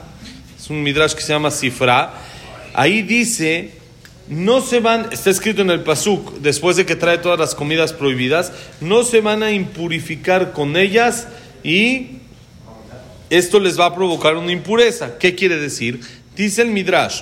Es 0.60 0.68
un 0.70 0.82
midrash 0.82 1.14
que 1.14 1.22
se 1.22 1.32
llama 1.32 1.50
Sifra. 1.50 2.10
Ahí 2.74 3.02
dice 3.02 3.70
no 4.27 4.61
se 4.61 4.79
van, 4.79 5.09
está 5.11 5.29
escrito 5.29 5.61
en 5.61 5.69
el 5.69 5.81
Pasuk, 5.81 6.39
después 6.39 6.77
de 6.77 6.85
que 6.85 6.95
trae 6.95 7.17
todas 7.17 7.39
las 7.39 7.55
comidas 7.55 7.93
prohibidas, 7.93 8.53
no 8.79 9.03
se 9.03 9.21
van 9.21 9.43
a 9.43 9.51
impurificar 9.51 10.53
con 10.53 10.77
ellas 10.77 11.27
y 11.63 12.19
esto 13.29 13.59
les 13.59 13.79
va 13.79 13.87
a 13.87 13.95
provocar 13.95 14.37
una 14.37 14.51
impureza. 14.51 15.17
¿Qué 15.17 15.35
quiere 15.35 15.57
decir? 15.57 15.99
Dice 16.35 16.61
el 16.61 16.69
Midrash, 16.69 17.21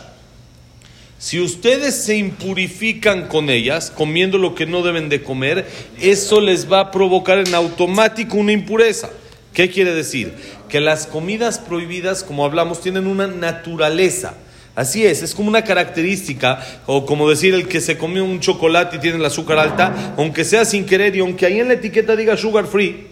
si 1.17 1.39
ustedes 1.39 1.95
se 1.95 2.17
impurifican 2.17 3.27
con 3.27 3.49
ellas, 3.49 3.91
comiendo 3.91 4.37
lo 4.37 4.55
que 4.55 4.65
no 4.65 4.81
deben 4.81 5.07
de 5.07 5.21
comer, 5.21 5.67
eso 5.99 6.41
les 6.41 6.71
va 6.71 6.79
a 6.79 6.91
provocar 6.91 7.37
en 7.37 7.53
automático 7.53 8.37
una 8.37 8.51
impureza. 8.51 9.09
¿Qué 9.53 9.69
quiere 9.69 9.93
decir? 9.93 10.33
Que 10.67 10.79
las 10.79 11.07
comidas 11.07 11.59
prohibidas, 11.59 12.23
como 12.23 12.43
hablamos, 12.43 12.81
tienen 12.81 13.05
una 13.05 13.27
naturaleza. 13.27 14.33
Así 14.75 15.05
es, 15.05 15.21
es 15.21 15.35
como 15.35 15.49
una 15.49 15.63
característica, 15.63 16.65
o 16.85 17.05
como 17.05 17.29
decir 17.29 17.53
el 17.53 17.67
que 17.67 17.81
se 17.81 17.97
comió 17.97 18.23
un 18.23 18.39
chocolate 18.39 18.97
y 18.97 18.99
tiene 18.99 19.17
el 19.17 19.25
azúcar 19.25 19.59
alta, 19.59 20.13
aunque 20.17 20.45
sea 20.45 20.63
sin 20.63 20.85
querer 20.85 21.15
y 21.15 21.19
aunque 21.19 21.45
ahí 21.45 21.59
en 21.59 21.67
la 21.67 21.73
etiqueta 21.73 22.15
diga 22.15 22.37
sugar 22.37 22.67
free, 22.67 23.07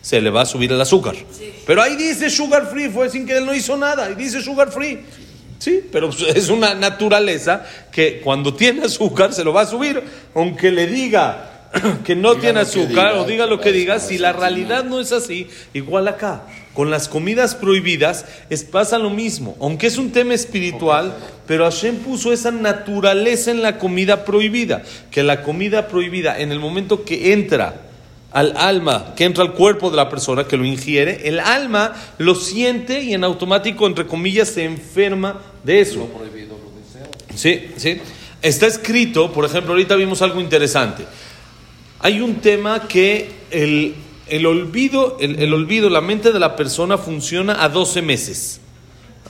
se 0.00 0.20
le 0.20 0.30
va 0.30 0.42
a 0.42 0.46
subir 0.46 0.70
el 0.72 0.80
azúcar. 0.80 1.16
Pero 1.66 1.82
ahí 1.82 1.96
dice 1.96 2.30
sugar 2.30 2.70
free, 2.70 2.88
fue 2.88 3.10
sin 3.10 3.26
que 3.26 3.36
él 3.36 3.44
no 3.44 3.54
hizo 3.54 3.76
nada, 3.76 4.08
y 4.10 4.14
dice 4.14 4.40
sugar 4.40 4.70
free. 4.70 5.00
Sí, 5.58 5.82
pero 5.92 6.08
es 6.08 6.48
una 6.48 6.74
naturaleza 6.74 7.66
que 7.92 8.20
cuando 8.20 8.54
tiene 8.54 8.84
azúcar 8.84 9.34
se 9.34 9.44
lo 9.44 9.52
va 9.52 9.62
a 9.62 9.66
subir, 9.66 10.02
aunque 10.34 10.70
le 10.70 10.86
diga 10.86 11.59
que 12.04 12.16
no 12.16 12.30
Diga 12.30 12.40
tiene 12.40 12.60
azúcar 12.60 13.12
diga, 13.12 13.20
o 13.20 13.24
diga 13.24 13.46
lo 13.46 13.60
que 13.60 13.72
diga, 13.72 13.98
si 13.98 14.18
la 14.18 14.32
realidad 14.32 14.84
no 14.84 15.00
es 15.00 15.12
así, 15.12 15.48
igual 15.72 16.08
acá. 16.08 16.42
Con 16.74 16.90
las 16.90 17.08
comidas 17.08 17.54
prohibidas 17.54 18.26
es, 18.48 18.64
pasa 18.64 18.98
lo 18.98 19.10
mismo, 19.10 19.56
aunque 19.60 19.86
es 19.88 19.98
un 19.98 20.12
tema 20.12 20.34
espiritual, 20.34 21.16
pero 21.46 21.64
Hashem 21.64 21.96
puso 21.96 22.32
esa 22.32 22.50
naturaleza 22.50 23.50
en 23.50 23.62
la 23.62 23.78
comida 23.78 24.24
prohibida, 24.24 24.82
que 25.10 25.22
la 25.22 25.42
comida 25.42 25.88
prohibida 25.88 26.38
en 26.38 26.52
el 26.52 26.60
momento 26.60 27.04
que 27.04 27.32
entra 27.32 27.82
al 28.32 28.56
alma, 28.56 29.14
que 29.16 29.24
entra 29.24 29.42
al 29.42 29.54
cuerpo 29.54 29.90
de 29.90 29.96
la 29.96 30.08
persona 30.08 30.44
que 30.44 30.56
lo 30.56 30.64
ingiere, 30.64 31.28
el 31.28 31.40
alma 31.40 31.94
lo 32.18 32.34
siente 32.34 33.02
y 33.02 33.14
en 33.14 33.24
automático, 33.24 33.86
entre 33.86 34.06
comillas, 34.06 34.48
se 34.48 34.64
enferma 34.64 35.40
de 35.64 35.80
eso. 35.80 36.06
Prohibido 36.06 36.56
lo 36.56 36.70
deseo. 36.80 37.10
Sí, 37.34 37.72
sí. 37.76 38.00
Está 38.42 38.66
escrito, 38.66 39.32
por 39.32 39.44
ejemplo, 39.44 39.72
ahorita 39.72 39.96
vimos 39.96 40.22
algo 40.22 40.40
interesante. 40.40 41.04
Hay 42.02 42.20
un 42.20 42.36
tema 42.36 42.88
que 42.88 43.30
el, 43.50 43.94
el 44.26 44.46
olvido, 44.46 45.18
el, 45.20 45.40
el 45.42 45.52
olvido, 45.52 45.90
la 45.90 46.00
mente 46.00 46.32
de 46.32 46.38
la 46.38 46.56
persona 46.56 46.96
funciona 46.96 47.62
a 47.62 47.68
12 47.68 48.00
meses. 48.00 48.60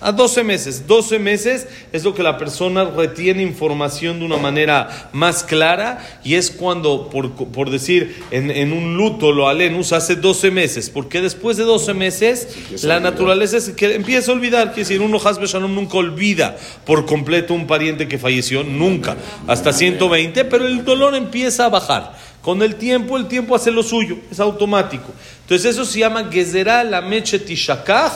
A 0.01 0.13
12 0.13 0.45
meses. 0.45 0.87
12 0.87 1.19
meses 1.19 1.69
es 1.93 2.05
lo 2.05 2.15
que 2.15 2.23
la 2.23 2.39
persona 2.39 2.85
retiene 2.85 3.43
información 3.43 4.19
de 4.19 4.25
una 4.25 4.39
manera 4.39 5.11
más 5.13 5.45
clara 5.45 5.99
y 6.25 6.37
es 6.37 6.51
cuando, 6.51 7.11
por, 7.11 7.33
por 7.33 7.71
decir, 7.71 8.23
en, 8.31 8.51
en 8.51 8.73
un 8.73 8.97
luto 8.97 9.31
lo 9.31 9.47
alenus 9.49 9.93
hace 9.93 10.17
12 10.17 10.51
meses. 10.53 10.89
Porque 10.89 11.21
después 11.21 11.59
de 11.59 11.65
12 11.65 11.93
meses 11.93 12.49
empieza 12.57 12.87
la 12.87 13.01
naturaleza 13.01 13.59
es 13.59 13.71
que 13.71 13.95
empieza 13.95 14.31
a 14.31 14.35
olvidar. 14.35 14.69
Quiere 14.69 14.89
decir, 14.89 15.03
uno 15.03 15.19
Hasbe 15.23 15.47
Shalom 15.47 15.75
nunca 15.75 15.99
olvida 15.99 16.57
por 16.87 17.05
completo 17.05 17.53
un 17.53 17.67
pariente 17.67 18.09
que 18.09 18.17
falleció, 18.17 18.65
nunca. 18.65 19.19
Hasta 19.47 19.73
120, 19.73 20.47
pero 20.47 20.67
el 20.67 20.83
dolor 20.83 21.15
empieza 21.15 21.67
a 21.67 21.69
bajar. 21.69 22.30
Con 22.43 22.63
el 22.63 22.77
tiempo, 22.77 23.17
el 23.17 23.29
tiempo 23.29 23.55
hace 23.55 23.71
lo 23.71 23.83
suyo, 23.83 24.17
es 24.31 24.41
automático. 24.41 25.13
Entonces 25.43 25.73
eso 25.73 25.85
se 25.85 25.99
llama 25.99 26.29
Gezerah 26.31 26.85
la 26.85 27.03
Meche 27.03 27.39
Tishakach 27.39 28.13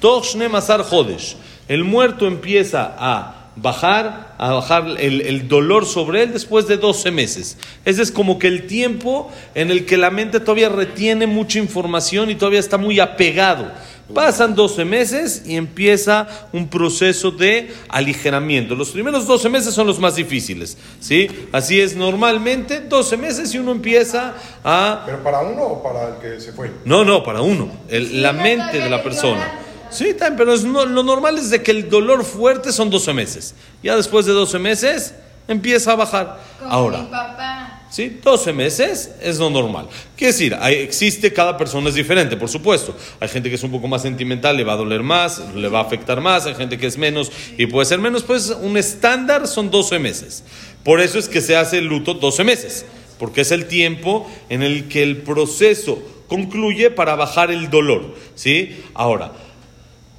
Toch 0.00 0.24
Shne 0.24 0.48
Masar 0.48 0.82
Jodesh. 0.82 1.36
El 1.68 1.84
muerto 1.84 2.26
empieza 2.26 2.94
a 2.98 3.50
bajar, 3.56 4.34
a 4.38 4.52
bajar 4.52 4.86
el, 4.98 5.20
el 5.20 5.48
dolor 5.48 5.86
sobre 5.86 6.22
él 6.22 6.32
después 6.32 6.66
de 6.66 6.76
12 6.76 7.10
meses. 7.10 7.56
Ese 7.84 8.02
es 8.02 8.10
como 8.10 8.38
que 8.38 8.48
el 8.48 8.66
tiempo 8.66 9.30
en 9.54 9.70
el 9.70 9.84
que 9.84 9.96
la 9.96 10.10
mente 10.10 10.40
todavía 10.40 10.68
retiene 10.68 11.26
mucha 11.26 11.58
información 11.58 12.30
y 12.30 12.36
todavía 12.36 12.60
está 12.60 12.78
muy 12.78 13.00
apegado. 13.00 13.70
Pasan 14.14 14.54
12 14.54 14.84
meses 14.86 15.42
y 15.44 15.56
empieza 15.56 16.26
un 16.52 16.68
proceso 16.68 17.30
de 17.30 17.72
aligeramiento. 17.90 18.74
Los 18.74 18.90
primeros 18.90 19.26
12 19.26 19.48
meses 19.50 19.74
son 19.74 19.86
los 19.86 19.98
más 19.98 20.16
difíciles, 20.16 20.78
¿sí? 20.98 21.28
Así 21.52 21.78
es 21.80 21.94
normalmente 21.94 22.80
12 22.80 23.16
meses 23.18 23.52
y 23.54 23.58
uno 23.58 23.72
empieza 23.72 24.34
a 24.64 25.02
¿Pero 25.04 25.22
para 25.22 25.40
uno 25.40 25.62
o 25.62 25.82
para 25.82 26.08
el 26.08 26.14
que 26.20 26.40
se 26.40 26.52
fue? 26.52 26.70
no, 26.86 27.04
no, 27.04 27.22
para 27.22 27.42
uno. 27.42 27.68
El- 27.88 28.08
Sí, 28.08 28.16
la 28.16 28.32
mente 28.32 28.78
de 28.78 28.88
la 28.88 29.02
persona. 29.02 29.46
Sí, 29.90 30.14
también, 30.14 30.36
pero 30.36 30.54
es 30.54 30.64
no- 30.64 30.86
lo 30.86 31.02
normal 31.02 31.36
es 31.38 31.50
de 31.50 31.62
que 31.62 31.70
el 31.70 31.88
dolor 31.90 32.24
fuerte 32.24 32.72
son 32.72 32.88
12 32.90 33.12
meses. 33.12 33.54
Ya 33.82 33.94
después 33.96 34.24
de 34.26 34.32
12 34.32 34.58
meses 34.58 35.14
empieza 35.48 35.92
a 35.92 35.96
bajar. 35.96 36.40
Como 36.58 36.70
Ahora, 36.72 36.98
mi 36.98 37.06
papá. 37.08 37.67
¿Sí? 37.90 38.18
12 38.22 38.52
meses 38.52 39.10
es 39.22 39.38
lo 39.38 39.50
normal. 39.50 39.88
Quiere 40.16 40.32
decir, 40.32 40.56
hay- 40.60 40.76
existe, 40.76 41.32
cada 41.32 41.56
persona 41.56 41.88
es 41.88 41.94
diferente, 41.94 42.36
por 42.36 42.48
supuesto. 42.48 42.96
Hay 43.20 43.28
gente 43.28 43.48
que 43.48 43.54
es 43.56 43.62
un 43.62 43.70
poco 43.70 43.88
más 43.88 44.02
sentimental, 44.02 44.56
le 44.56 44.64
va 44.64 44.74
a 44.74 44.76
doler 44.76 45.02
más, 45.02 45.42
le 45.54 45.68
va 45.68 45.80
a 45.80 45.82
afectar 45.82 46.20
más. 46.20 46.46
Hay 46.46 46.54
gente 46.54 46.78
que 46.78 46.86
es 46.86 46.98
menos 46.98 47.30
y 47.56 47.66
puede 47.66 47.86
ser 47.86 47.98
menos. 48.00 48.22
Pues 48.22 48.50
un 48.50 48.76
estándar 48.76 49.46
son 49.48 49.70
12 49.70 49.98
meses. 49.98 50.44
Por 50.84 51.00
eso 51.00 51.18
es 51.18 51.28
que 51.28 51.40
se 51.40 51.56
hace 51.56 51.78
el 51.78 51.86
luto 51.86 52.14
12 52.14 52.44
meses, 52.44 52.84
porque 53.18 53.40
es 53.42 53.50
el 53.52 53.66
tiempo 53.66 54.30
en 54.48 54.62
el 54.62 54.88
que 54.88 55.02
el 55.02 55.18
proceso 55.18 56.00
concluye 56.28 56.90
para 56.90 57.14
bajar 57.16 57.50
el 57.50 57.70
dolor. 57.70 58.14
¿sí? 58.34 58.82
Ahora, 58.94 59.32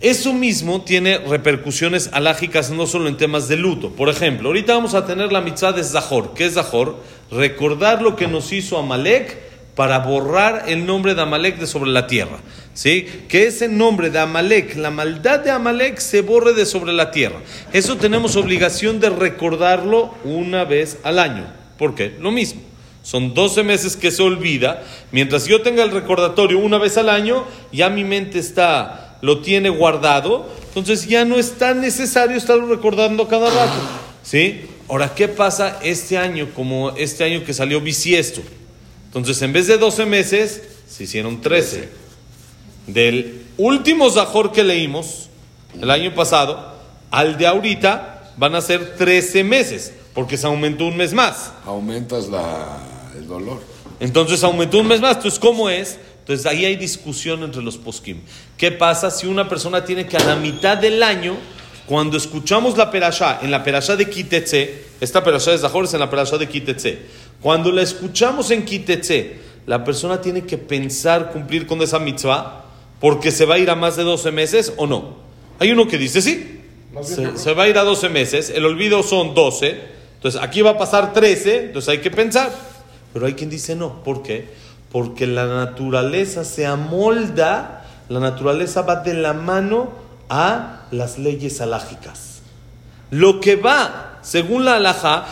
eso 0.01 0.33
mismo 0.33 0.81
tiene 0.81 1.17
repercusiones 1.17 2.09
alágicas 2.13 2.71
no 2.71 2.87
solo 2.87 3.09
en 3.09 3.17
temas 3.17 3.49
de 3.49 3.57
luto. 3.57 3.91
Por 3.91 4.07
ejemplo, 4.07 4.47
ahorita 4.47 4.73
vamos 4.73 4.93
a 4.93 5.05
tener 5.05 5.33
la 5.33 5.41
mitzvah 5.41 5.73
de 5.73 5.83
Zahor. 5.83 6.33
¿Qué 6.33 6.45
es 6.45 6.53
Zahor? 6.53 7.03
Recordar 7.31 8.01
lo 8.01 8.15
que 8.15 8.27
nos 8.27 8.53
hizo 8.53 8.77
Amalek 8.77 9.37
para 9.75 9.99
borrar 9.99 10.65
el 10.67 10.85
nombre 10.85 11.15
de 11.15 11.21
Amalek 11.21 11.57
de 11.57 11.67
sobre 11.67 11.91
la 11.91 12.07
tierra. 12.07 12.39
¿Sí? 12.73 13.07
Que 13.27 13.47
ese 13.47 13.67
nombre 13.67 14.09
de 14.09 14.19
Amalek, 14.19 14.77
la 14.77 14.89
maldad 14.89 15.39
de 15.39 15.51
Amalek, 15.51 15.99
se 15.99 16.21
borre 16.21 16.53
de 16.53 16.65
sobre 16.65 16.93
la 16.93 17.11
tierra. 17.11 17.41
Eso 17.73 17.97
tenemos 17.97 18.37
obligación 18.37 19.01
de 19.01 19.09
recordarlo 19.09 20.13
una 20.23 20.63
vez 20.63 20.97
al 21.03 21.19
año. 21.19 21.45
¿Por 21.77 21.95
qué? 21.95 22.15
Lo 22.19 22.31
mismo. 22.31 22.61
Son 23.03 23.33
12 23.33 23.63
meses 23.63 23.95
que 23.95 24.11
se 24.11 24.21
olvida. 24.21 24.83
Mientras 25.11 25.45
yo 25.45 25.61
tenga 25.61 25.83
el 25.83 25.91
recordatorio 25.91 26.59
una 26.59 26.77
vez 26.77 26.97
al 26.97 27.09
año, 27.09 27.45
ya 27.71 27.89
mi 27.89 28.03
mente 28.03 28.39
está, 28.39 29.08
lo 29.21 29.41
tiene 29.41 29.69
guardado. 29.69 30.47
Entonces 30.67 31.07
ya 31.07 31.25
no 31.25 31.37
es 31.37 31.57
tan 31.57 31.81
necesario 31.81 32.37
estarlo 32.37 32.67
recordando 32.67 33.27
cada 33.27 33.49
rato. 33.49 33.79
¿Sí? 34.23 34.65
Ahora, 34.87 35.13
¿qué 35.13 35.27
pasa 35.27 35.79
este 35.83 36.17
año, 36.17 36.49
como 36.55 36.91
este 36.91 37.23
año 37.23 37.43
que 37.43 37.53
salió 37.53 37.79
bisiesto? 37.79 38.41
Entonces, 39.05 39.41
en 39.41 39.53
vez 39.53 39.67
de 39.67 39.77
12 39.77 40.05
meses, 40.05 40.63
se 40.87 41.03
hicieron 41.03 41.41
13. 41.41 41.89
Del 42.87 43.45
último 43.57 44.09
Zahor 44.09 44.51
que 44.51 44.63
leímos 44.63 45.29
el 45.79 45.91
año 45.91 46.13
pasado 46.15 46.73
al 47.11 47.37
de 47.37 47.47
ahorita 47.47 48.33
van 48.37 48.55
a 48.55 48.61
ser 48.61 48.95
13 48.95 49.43
meses, 49.43 49.93
porque 50.13 50.37
se 50.37 50.47
aumentó 50.47 50.85
un 50.85 50.97
mes 50.97 51.13
más. 51.13 51.51
Aumentas 51.65 52.27
la, 52.29 52.79
el 53.15 53.27
dolor. 53.27 53.61
Entonces 53.99 54.43
aumentó 54.43 54.79
un 54.79 54.87
mes 54.87 55.01
más. 55.01 55.17
Entonces, 55.17 55.39
¿cómo 55.39 55.69
es? 55.69 55.99
Entonces 56.29 56.45
ahí 56.45 56.63
hay 56.63 56.75
discusión 56.75 57.41
entre 57.41 57.63
los 57.63 57.79
poskim. 57.79 58.19
¿Qué 58.55 58.71
pasa 58.71 59.09
si 59.09 59.25
una 59.25 59.49
persona 59.49 59.83
tiene 59.83 60.05
que 60.05 60.15
a 60.15 60.23
la 60.23 60.35
mitad 60.35 60.77
del 60.77 61.01
año, 61.01 61.35
cuando 61.87 62.17
escuchamos 62.17 62.77
la 62.77 62.91
perashá, 62.91 63.39
en 63.41 63.49
la 63.49 63.63
perashá 63.63 63.95
de 63.95 64.07
Kitetse, 64.07 64.83
esta 65.01 65.23
perashá 65.23 65.49
de 65.49 65.57
Zahor 65.57 65.85
es 65.85 65.93
en 65.95 66.01
la 66.01 66.07
perashá 66.11 66.37
de 66.37 66.47
Kitetse, 66.47 66.99
cuando 67.41 67.71
la 67.71 67.81
escuchamos 67.81 68.51
en 68.51 68.63
Kitetse, 68.63 69.39
la 69.65 69.83
persona 69.83 70.21
tiene 70.21 70.43
que 70.43 70.59
pensar 70.59 71.31
cumplir 71.31 71.65
con 71.65 71.81
esa 71.81 71.97
mitzvah 71.97 72.63
porque 72.99 73.31
se 73.31 73.45
va 73.45 73.55
a 73.55 73.57
ir 73.57 73.71
a 73.71 73.75
más 73.75 73.95
de 73.95 74.03
12 74.03 74.31
meses 74.31 74.73
o 74.77 74.85
no? 74.85 75.15
Hay 75.57 75.71
uno 75.71 75.87
que 75.87 75.97
dice 75.97 76.21
sí, 76.21 76.59
se, 77.01 77.39
se 77.39 77.53
va 77.55 77.63
a 77.63 77.69
ir 77.69 77.79
a 77.79 77.83
12 77.83 78.07
meses, 78.09 78.51
el 78.51 78.65
olvido 78.65 79.01
son 79.01 79.33
12, 79.33 79.81
entonces 80.17 80.39
aquí 80.39 80.61
va 80.61 80.69
a 80.69 80.77
pasar 80.77 81.11
13, 81.11 81.63
entonces 81.63 81.89
hay 81.89 82.01
que 82.01 82.11
pensar. 82.11 82.51
Pero 83.11 83.25
hay 83.25 83.33
quien 83.33 83.49
dice 83.49 83.75
no, 83.75 84.03
¿por 84.03 84.21
qué? 84.21 84.58
Porque 84.91 85.27
la 85.27 85.45
naturaleza 85.45 86.43
se 86.43 86.65
amolda, 86.65 87.85
la 88.09 88.19
naturaleza 88.19 88.81
va 88.81 88.97
de 88.97 89.13
la 89.13 89.33
mano 89.33 89.89
a 90.29 90.81
las 90.91 91.17
leyes 91.19 91.61
alágicas. 91.61 92.41
Lo 93.11 93.39
que 93.39 93.55
va, 93.55 94.19
según 94.21 94.65
la 94.65 94.75
alhaja, 94.75 95.25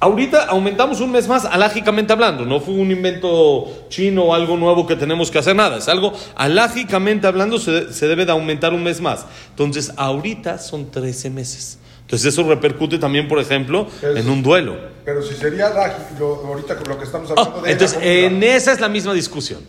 ahorita 0.00 0.44
aumentamos 0.44 1.00
un 1.00 1.12
mes 1.12 1.28
más 1.28 1.44
alágicamente 1.44 2.12
hablando, 2.12 2.44
no 2.44 2.60
fue 2.60 2.74
un 2.74 2.90
invento 2.90 3.86
chino 3.88 4.24
o 4.24 4.34
algo 4.34 4.56
nuevo 4.56 4.86
que 4.86 4.96
tenemos 4.96 5.30
que 5.30 5.38
hacer 5.38 5.54
nada, 5.54 5.76
es 5.76 5.88
algo 5.88 6.12
alágicamente 6.34 7.26
hablando 7.26 7.58
se, 7.58 7.92
se 7.92 8.08
debe 8.08 8.26
de 8.26 8.32
aumentar 8.32 8.72
un 8.72 8.82
mes 8.82 9.00
más. 9.00 9.26
Entonces, 9.50 9.92
ahorita 9.96 10.58
son 10.58 10.90
13 10.90 11.30
meses. 11.30 11.78
Entonces, 12.10 12.32
eso 12.34 12.42
repercute 12.42 12.98
también, 12.98 13.28
por 13.28 13.38
ejemplo, 13.38 13.86
en 14.02 14.28
un 14.28 14.42
duelo. 14.42 14.76
Pero 15.04 15.22
si 15.22 15.32
sería 15.34 15.70
lo- 16.18 16.44
ahorita 16.44 16.74
con 16.76 16.88
lo 16.88 16.98
que 16.98 17.04
estamos 17.04 17.30
Ah, 17.30 17.34
hablando 17.36 17.62
de 17.62 17.70
entonces, 17.70 17.98
la 17.98 18.04
en 18.04 18.42
esa 18.42 18.72
es 18.72 18.80
la 18.80 18.88
misma 18.88 19.14
discusión. 19.14 19.60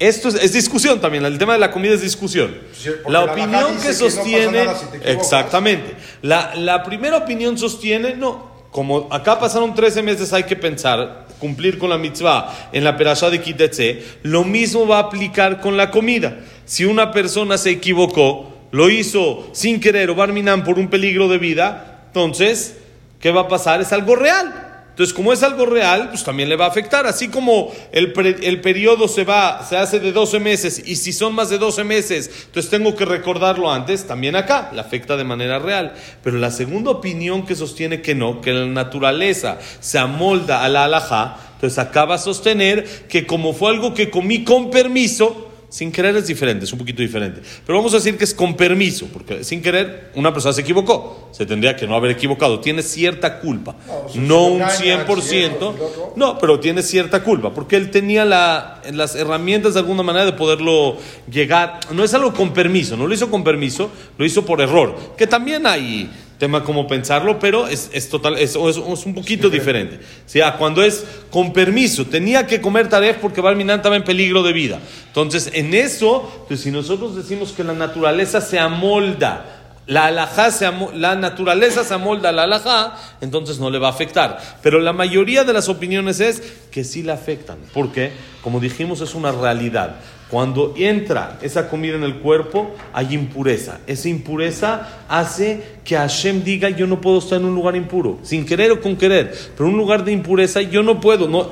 Esto 0.00 0.28
es, 0.28 0.34
es 0.34 0.52
discusión 0.52 1.00
también, 1.00 1.24
el 1.24 1.38
tema 1.38 1.52
de 1.52 1.60
la 1.60 1.70
comida 1.70 1.94
es 1.94 2.02
discusión. 2.02 2.58
Sí, 2.76 2.90
la 3.08 3.24
la 3.24 3.32
opinión 3.32 3.78
que 3.80 3.86
no 3.88 3.94
sostiene, 3.94 4.64
si 4.64 5.08
exactamente, 5.10 5.94
la, 6.22 6.56
la 6.56 6.82
primera 6.82 7.18
opinión 7.18 7.56
sostiene, 7.56 8.16
no, 8.16 8.50
como 8.72 9.06
acá 9.12 9.38
pasaron 9.38 9.72
13 9.72 10.02
meses 10.02 10.32
hay 10.32 10.42
que 10.42 10.56
pensar, 10.56 11.28
cumplir 11.38 11.78
con 11.78 11.88
la 11.88 11.98
mitzvah 11.98 12.70
en 12.72 12.82
la 12.82 12.96
perashá 12.96 13.30
de 13.30 13.40
Kitetse, 13.40 14.02
lo 14.24 14.42
mismo 14.42 14.88
va 14.88 14.96
a 14.96 15.02
aplicar 15.02 15.60
con 15.60 15.76
la 15.76 15.92
comida. 15.92 16.36
Si 16.64 16.84
una 16.84 17.12
persona 17.12 17.56
se 17.58 17.70
equivocó, 17.70 18.55
lo 18.72 18.90
hizo 18.90 19.48
sin 19.52 19.80
querer 19.80 20.10
o 20.10 20.14
barminan 20.14 20.64
por 20.64 20.78
un 20.78 20.88
peligro 20.88 21.28
de 21.28 21.38
vida, 21.38 22.04
entonces, 22.08 22.76
¿qué 23.20 23.30
va 23.30 23.42
a 23.42 23.48
pasar? 23.48 23.80
Es 23.80 23.92
algo 23.92 24.16
real. 24.16 24.62
Entonces, 24.90 25.12
como 25.12 25.30
es 25.30 25.42
algo 25.42 25.66
real, 25.66 26.08
pues 26.08 26.24
también 26.24 26.48
le 26.48 26.56
va 26.56 26.64
a 26.64 26.68
afectar. 26.68 27.06
Así 27.06 27.28
como 27.28 27.70
el, 27.92 28.14
pre- 28.14 28.36
el 28.48 28.62
periodo 28.62 29.08
se 29.08 29.24
va, 29.24 29.62
se 29.62 29.76
hace 29.76 30.00
de 30.00 30.10
12 30.10 30.40
meses, 30.40 30.82
y 30.86 30.96
si 30.96 31.12
son 31.12 31.34
más 31.34 31.50
de 31.50 31.58
12 31.58 31.84
meses, 31.84 32.30
entonces 32.46 32.70
tengo 32.70 32.96
que 32.96 33.04
recordarlo 33.04 33.70
antes, 33.70 34.06
también 34.06 34.36
acá, 34.36 34.70
le 34.72 34.80
afecta 34.80 35.18
de 35.18 35.24
manera 35.24 35.58
real. 35.58 35.92
Pero 36.24 36.38
la 36.38 36.50
segunda 36.50 36.92
opinión 36.92 37.44
que 37.44 37.54
sostiene 37.54 38.00
que 38.00 38.14
no, 38.14 38.40
que 38.40 38.54
la 38.54 38.64
naturaleza 38.64 39.58
se 39.80 39.98
amolda 39.98 40.64
a 40.64 40.68
la 40.70 40.84
alajá, 40.84 41.36
entonces 41.56 41.78
acaba 41.78 42.14
a 42.14 42.18
sostener 42.18 43.06
que 43.06 43.26
como 43.26 43.52
fue 43.52 43.72
algo 43.72 43.92
que 43.92 44.08
comí 44.08 44.44
con 44.44 44.70
permiso, 44.70 45.45
sin 45.68 45.90
querer 45.92 46.16
es 46.16 46.26
diferente, 46.26 46.64
es 46.64 46.72
un 46.72 46.78
poquito 46.78 47.02
diferente. 47.02 47.40
Pero 47.66 47.78
vamos 47.78 47.92
a 47.92 47.96
decir 47.96 48.16
que 48.16 48.24
es 48.24 48.34
con 48.34 48.56
permiso, 48.56 49.06
porque 49.12 49.42
sin 49.44 49.60
querer 49.62 50.10
una 50.14 50.32
persona 50.32 50.52
se 50.52 50.60
equivocó. 50.62 51.28
Se 51.32 51.44
tendría 51.44 51.76
que 51.76 51.86
no 51.86 51.94
haber 51.96 52.12
equivocado. 52.12 52.60
Tiene 52.60 52.82
cierta 52.82 53.40
culpa. 53.40 53.76
No, 53.86 54.08
si 54.08 54.18
No 54.20 54.46
un 54.46 54.52
engaña, 54.62 55.04
100%. 55.04 55.20
si 55.22 55.38
esto, 55.38 55.72
si 55.72 55.78
lo 55.78 55.86
otro. 55.86 56.12
No, 56.16 56.38
pero 56.38 56.60
tiene 56.60 56.82
cierta 56.82 57.22
culpa, 57.22 57.52
porque 57.52 57.76
él 57.76 57.90
tenía 57.90 58.24
la- 58.24 58.80
las 58.92 59.14
herramientas 59.16 59.74
de 59.74 59.80
alguna 59.80 60.02
manera 60.02 60.24
de 60.24 60.32
poderlo 60.32 60.96
llegar. 61.30 61.80
No 61.92 62.04
es 62.04 62.14
algo 62.14 62.32
con 62.32 62.52
permiso, 62.52 62.96
no 62.96 63.06
lo 63.06 63.12
hizo 63.14 63.30
con 63.30 63.44
permiso, 63.44 63.90
lo 64.16 64.24
hizo 64.24 64.44
por 64.46 64.60
error. 64.60 64.96
Que 65.18 65.26
también 65.26 65.66
hay 65.66 66.08
tema 66.38 66.62
como 66.64 66.86
pensarlo, 66.86 67.38
pero 67.38 67.66
es, 67.66 67.90
es 67.92 68.08
total, 68.08 68.34
es, 68.38 68.56
es- 68.56 68.76
es 68.76 69.06
un 69.06 69.14
poquito 69.14 69.48
diferente. 69.50 69.96
O 69.96 70.28
sea, 70.28 70.56
cuando 70.58 70.82
es 70.82 71.04
con 71.30 71.52
permiso, 71.52 72.04
tenía 72.06 72.46
que 72.46 72.60
comer 72.60 72.88
taref 72.88 73.16
porque 73.18 73.40
Barminan 73.40 73.78
estaba 73.78 73.96
en 73.96 74.04
peligro 74.04 74.42
de 74.42 74.52
vida. 74.52 74.78
Entonces, 75.06 75.50
en 75.54 75.72
eso, 75.74 76.44
pues 76.48 76.60
si 76.60 76.70
nosotros 76.70 77.16
decimos 77.16 77.52
que 77.52 77.64
la 77.64 77.72
naturaleza 77.72 78.40
se 78.40 78.58
amolda, 78.58 79.52
la 79.86 80.06
alajá 80.06 80.50
se 80.50 80.68
la 80.94 81.14
naturaleza 81.14 81.84
se 81.84 81.94
amolda 81.94 82.30
a 82.30 82.32
la 82.32 82.42
alajá, 82.42 82.96
entonces 83.20 83.58
no 83.60 83.70
le 83.70 83.78
va 83.78 83.86
a 83.86 83.90
afectar. 83.92 84.38
Pero 84.62 84.80
la 84.80 84.92
mayoría 84.92 85.44
de 85.44 85.52
las 85.52 85.68
opiniones 85.68 86.18
es 86.20 86.42
que 86.72 86.82
sí 86.84 87.02
le 87.04 87.12
afectan. 87.12 87.58
porque 87.72 88.10
Como 88.42 88.58
dijimos, 88.60 89.00
es 89.00 89.14
una 89.14 89.30
realidad. 89.32 89.96
Cuando 90.30 90.74
entra 90.76 91.38
esa 91.40 91.68
comida 91.68 91.94
en 91.94 92.02
el 92.02 92.16
cuerpo, 92.16 92.74
hay 92.92 93.14
impureza. 93.14 93.78
Esa 93.86 94.08
impureza 94.08 95.04
hace 95.08 95.62
que 95.84 95.96
Hashem 95.96 96.42
diga, 96.42 96.68
yo 96.68 96.88
no 96.88 97.00
puedo 97.00 97.18
estar 97.18 97.38
en 97.38 97.44
un 97.44 97.54
lugar 97.54 97.76
impuro, 97.76 98.18
sin 98.22 98.44
querer 98.44 98.72
o 98.72 98.80
con 98.80 98.96
querer. 98.96 99.32
Pero 99.56 99.68
un 99.68 99.76
lugar 99.76 100.04
de 100.04 100.10
impureza 100.10 100.62
yo 100.62 100.82
no 100.82 101.00
puedo. 101.00 101.28
No, 101.28 101.50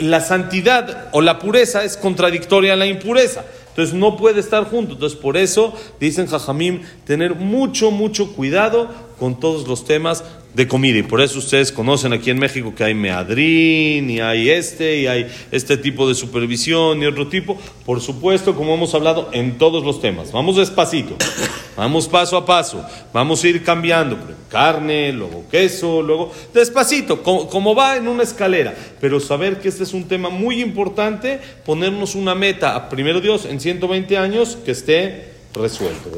la 0.00 0.20
santidad 0.22 1.08
o 1.12 1.20
la 1.20 1.38
pureza 1.38 1.84
es 1.84 1.98
contradictoria 1.98 2.72
a 2.72 2.76
la 2.76 2.86
impureza. 2.86 3.44
Entonces 3.68 3.94
no 3.94 4.16
puede 4.16 4.40
estar 4.40 4.64
junto. 4.64 4.94
Entonces 4.94 5.18
por 5.18 5.36
eso 5.36 5.74
dicen 6.00 6.26
Jajamim 6.26 6.80
tener 7.04 7.34
mucho, 7.34 7.90
mucho 7.90 8.32
cuidado 8.32 8.88
con 9.18 9.38
todos 9.38 9.68
los 9.68 9.84
temas 9.84 10.24
de 10.56 10.66
comida. 10.66 10.98
Y 10.98 11.02
por 11.02 11.20
eso 11.20 11.38
ustedes 11.38 11.70
conocen 11.70 12.14
aquí 12.14 12.30
en 12.30 12.38
México 12.38 12.74
que 12.74 12.82
hay 12.82 12.94
meadrín 12.94 14.08
y 14.08 14.20
hay 14.20 14.48
este 14.48 15.00
y 15.00 15.06
hay 15.06 15.26
este 15.52 15.76
tipo 15.76 16.08
de 16.08 16.14
supervisión 16.14 17.02
y 17.02 17.06
otro 17.06 17.28
tipo. 17.28 17.58
Por 17.84 18.00
supuesto, 18.00 18.56
como 18.56 18.74
hemos 18.74 18.94
hablado 18.94 19.28
en 19.32 19.58
todos 19.58 19.84
los 19.84 20.00
temas. 20.00 20.32
Vamos 20.32 20.56
despacito. 20.56 21.16
Vamos 21.76 22.08
paso 22.08 22.38
a 22.38 22.46
paso. 22.46 22.82
Vamos 23.12 23.44
a 23.44 23.48
ir 23.48 23.62
cambiando. 23.62 24.16
Carne, 24.48 25.12
luego 25.12 25.44
queso, 25.50 26.00
luego 26.00 26.32
despacito, 26.54 27.22
como, 27.22 27.48
como 27.48 27.74
va 27.74 27.98
en 27.98 28.08
una 28.08 28.22
escalera. 28.22 28.74
Pero 28.98 29.20
saber 29.20 29.60
que 29.60 29.68
este 29.68 29.82
es 29.82 29.92
un 29.92 30.08
tema 30.08 30.30
muy 30.30 30.62
importante, 30.62 31.38
ponernos 31.66 32.14
una 32.14 32.34
meta, 32.34 32.74
a 32.74 32.88
primero 32.88 33.20
Dios, 33.20 33.44
en 33.44 33.60
120 33.60 34.16
años, 34.16 34.56
que 34.64 34.70
esté 34.70 35.35
resuelto. 35.56 36.10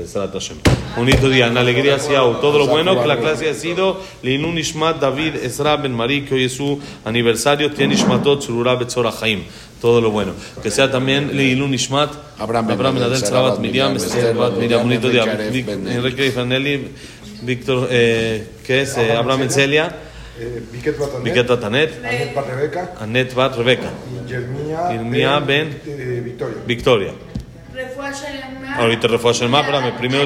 Bonito 0.96 1.28
día, 1.28 1.46
en 1.46 1.56
alegría 1.56 1.96
hacia 1.96 2.18
todo 2.40 2.58
lo 2.58 2.66
bueno 2.66 3.00
que 3.00 3.06
la 3.06 3.18
clase 3.18 3.48
ha 3.50 3.54
sido 3.54 4.00
Linun 4.22 4.58
Ishmat 4.58 5.00
David 5.00 5.36
Ezra 5.36 5.76
Ben 5.76 5.92
Mari, 5.94 6.22
que 6.24 6.34
hoy 6.34 6.44
es 6.44 6.52
su 6.52 6.80
aniversario, 7.04 7.70
tiene 7.72 7.94
Ishmatot 7.94 8.42
Surura 8.42 8.74
Betzora 8.74 9.12
Chaim. 9.12 9.42
Todo 9.80 10.00
lo 10.00 10.10
bueno. 10.10 10.32
Que 10.62 10.70
sea 10.72 10.90
también 10.90 11.36
Leilun 11.36 11.72
Ishmat 11.72 12.10
Abraham 12.38 12.66
Ben 12.66 13.02
Adel, 13.04 13.16
Sarabat 13.18 13.52
Bat 13.52 13.60
Miriam 13.60 13.96
Esther 13.96 14.34
Bat 14.34 14.52
Miriam. 14.54 14.82
Bonito 14.82 15.08
día. 15.08 15.22
Enrique 15.24 16.30
Fanelli. 16.32 16.88
Víctor, 17.42 17.86
eh, 17.90 18.48
¿qué 18.66 18.82
es? 18.82 18.96
Eh, 18.98 19.12
Abraham 19.12 19.42
Encelia, 19.42 19.96
Eh, 20.40 20.62
Viquet 20.72 21.46
Batanet, 21.48 22.04
Anet 22.04 22.34
Bat 22.34 22.46
Rebeca 22.48 22.94
Anet 23.00 23.34
Bat 23.34 23.56
Rebeca, 23.56 23.90
Yermía 24.92 25.38
Ben- 25.40 25.80
eh, 25.86 26.20
Victoria. 26.24 26.56
Victoria. 26.66 27.12
Ahorita 28.78 29.08
refuerzo 29.08 29.44
el 29.44 29.50
mapa, 29.50 29.96
primero 29.98 30.24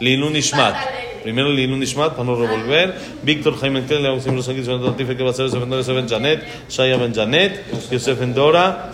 Lilu 0.00 0.30
Nishmat. 0.30 0.74
Primero 1.22 1.50
Lilu 1.50 1.76
Nishmat 1.76 2.12
para 2.12 2.24
no 2.24 2.34
revolver. 2.34 2.94
Víctor 3.22 3.58
Jaime 3.58 3.84
Kel, 3.84 4.02
le 4.02 4.08
agustín 4.08 4.34
los 4.34 4.46
sanguíneos, 4.46 4.80
Jonathan 4.80 5.14
que 5.14 5.22
va 5.22 5.30
a 5.30 5.34
ser 5.34 5.44
Yosef 5.44 5.62
Endora, 5.62 5.80
Yosef 5.82 5.94
Ben 5.94 6.08
Janet, 6.08 6.44
Shaya 6.70 6.96
Ben 6.96 7.14
Janet, 7.14 7.64
Yosef 7.90 8.22
Endora, 8.22 8.92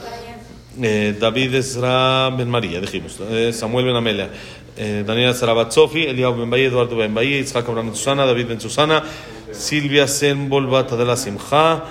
eh, 0.83 1.17
David 1.19 1.55
Ezra 1.55 2.31
Ben 2.31 2.51
María, 2.51 2.81
dijimos, 2.81 3.21
eh, 3.31 3.53
Samuel 3.53 3.87
Ben 3.87 3.97
Amelia. 3.97 4.31
Eh, 4.77 5.05
Daniela 5.07 5.33
Sarabat 5.33 5.71
Sofi, 5.71 6.03
Eliab 6.03 6.37
Ben 6.37 6.51
Bahía, 6.51 6.67
Eduardo 6.67 6.97
Ben 6.97 7.15
Bahía, 7.15 7.39
Isaac 7.39 7.69
Abraham 7.69 7.87
Ben 7.87 7.95
Susana, 7.95 8.27
David 8.27 8.49
Ben 8.49 8.61
Susana, 8.61 9.05
Silvia 9.53 10.09
Senbol 10.09 10.67
Bata 10.67 10.97
de 10.97 11.05
la 11.05 11.15
Simja, 11.17 11.85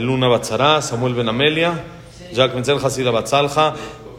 Luna 0.00 0.28
Batzara, 0.28 0.82
Samuel 0.82 1.14
Ben 1.14 1.28
Amelia, 1.28 1.80
Jack 2.34 2.54
Menzel 2.54 2.78
Hasira 2.78 3.10
Batzalja, 3.10 3.74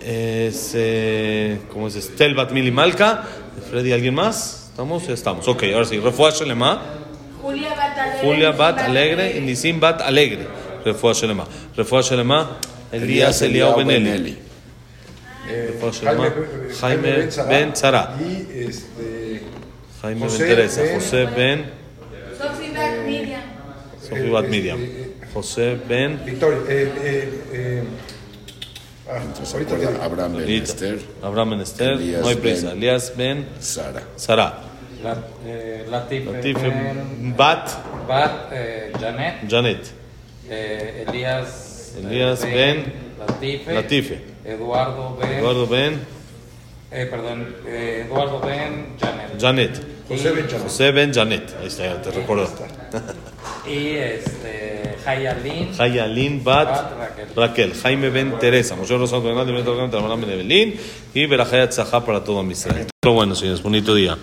es, 0.05 0.71
eh, 0.75 1.59
¿cómo 1.71 1.87
es? 1.87 1.95
Estel 1.95 2.35
Bat 2.35 2.51
Mili 2.51 2.71
Malka, 2.71 3.23
Freddy, 3.69 3.91
¿alguien 3.93 4.13
más? 4.13 4.67
¿Estamos? 4.71 5.07
Ya 5.07 5.13
estamos. 5.13 5.47
Ok, 5.47 5.63
ahora 5.73 5.85
sí. 5.85 5.99
Refuá 5.99 6.31
Shelema, 6.31 6.81
Julia 7.41 7.69
Bat 7.75 7.97
Alegre. 7.97 8.27
Julia 8.27 8.51
Bat 8.51 8.79
Alegre 8.79 9.37
y 9.37 9.41
Nisim 9.41 9.79
Bat 9.79 10.01
Alegre. 10.01 10.47
Refuá 10.83 11.13
Shelema. 11.13 11.45
Refuá 11.75 12.01
Shelema, 12.01 12.57
Elías 12.91 13.41
Eliao 13.41 13.75
Benelli. 13.77 14.37
Eh, 15.49 15.69
Refuá 15.73 15.91
Shelema, 15.91 16.27
eh, 16.27 16.73
Jaime 16.79 17.27
Ben 17.49 17.73
Tzara. 17.73 18.15
Y 18.19 18.47
este. 18.67 19.41
Jaime 20.01 20.21
Ben 20.21 20.29
José 20.29 20.45
Teresa. 20.45 20.81
Ben- 20.81 20.95
José 20.95 21.25
Ben, 21.35 21.65
Sofi 22.37 22.71
Bat 22.75 23.05
Miriam. 23.05 23.41
Sofía 24.01 24.31
Bat 24.31 24.45
Miriam. 24.47 24.79
José 25.33 25.77
Ben, 25.87 26.19
Victoria. 26.25 26.59
Ah, 29.09 29.17
Entonces, 29.21 29.53
ahorita. 29.53 30.03
Abraham 30.05 30.37
Ben. 30.37 30.49
Esther, 30.63 30.99
Abraham 31.21 31.49
Ben 31.51 31.61
Esther. 31.61 31.93
Elías 31.93 32.21
No 32.21 32.27
hay 32.29 32.35
prisa. 32.35 32.67
Ben- 32.67 32.77
Elías 32.77 33.13
Ben 33.17 33.47
Sara. 33.59 34.03
Sara. 34.15 34.59
La, 35.03 35.17
eh, 35.45 35.85
Latif, 35.89 36.25
Latif 36.31 36.61
Ben- 36.61 37.35
Bat 37.35 37.69
Bat 38.07 38.31
eh, 38.53 38.93
Janet, 38.97 39.35
Janet. 39.49 39.91
eh, 40.49 41.05
Elías, 41.07 41.93
Elías 42.01 42.41
Ben 42.43 42.93
Latife, 43.19 43.73
Latife. 43.73 44.21
Eduardo 44.45 45.17
Ben, 45.19 45.31
Eduardo 45.39 45.67
Ben 45.67 45.99
eh, 46.91 47.07
perdón, 47.09 47.53
eh, 47.67 48.05
Eduardo 48.07 48.39
Ben 48.39 48.95
Janet. 49.01 49.41
Janet. 49.41 49.81
José 50.63 50.91
Ben 50.91 51.11
Janet. 51.13 51.53
Ahí 51.59 51.67
está, 51.67 51.83
ya 51.85 52.01
te 52.01 52.11
recuerdo. 52.11 52.47
Y 53.67 53.95
este, 53.95 54.62
Hayalin, 55.05 56.43
Bat 56.43 56.91
Raquel. 57.35 57.73
Jaime 57.73 58.09
Ben 58.09 58.37
Teresa. 58.39 58.75
Moshe 58.75 58.97
Rosado 58.97 59.21
Bernal, 59.21 59.45
Benito 59.45 59.71
Alcántara, 59.71 60.01
Maram 60.01 60.21
Ben 60.21 60.31
Evelín. 60.31 60.75
Y 61.13 61.25
Berajayat 61.25 61.71
Zahá 61.71 62.05
para 62.05 62.23
todo 62.23 62.43
Israel. 62.51 62.87
Pero 63.01 63.13
bueno, 63.13 63.35
señores, 63.35 63.61
bonito 63.61 63.93
día. 63.93 64.17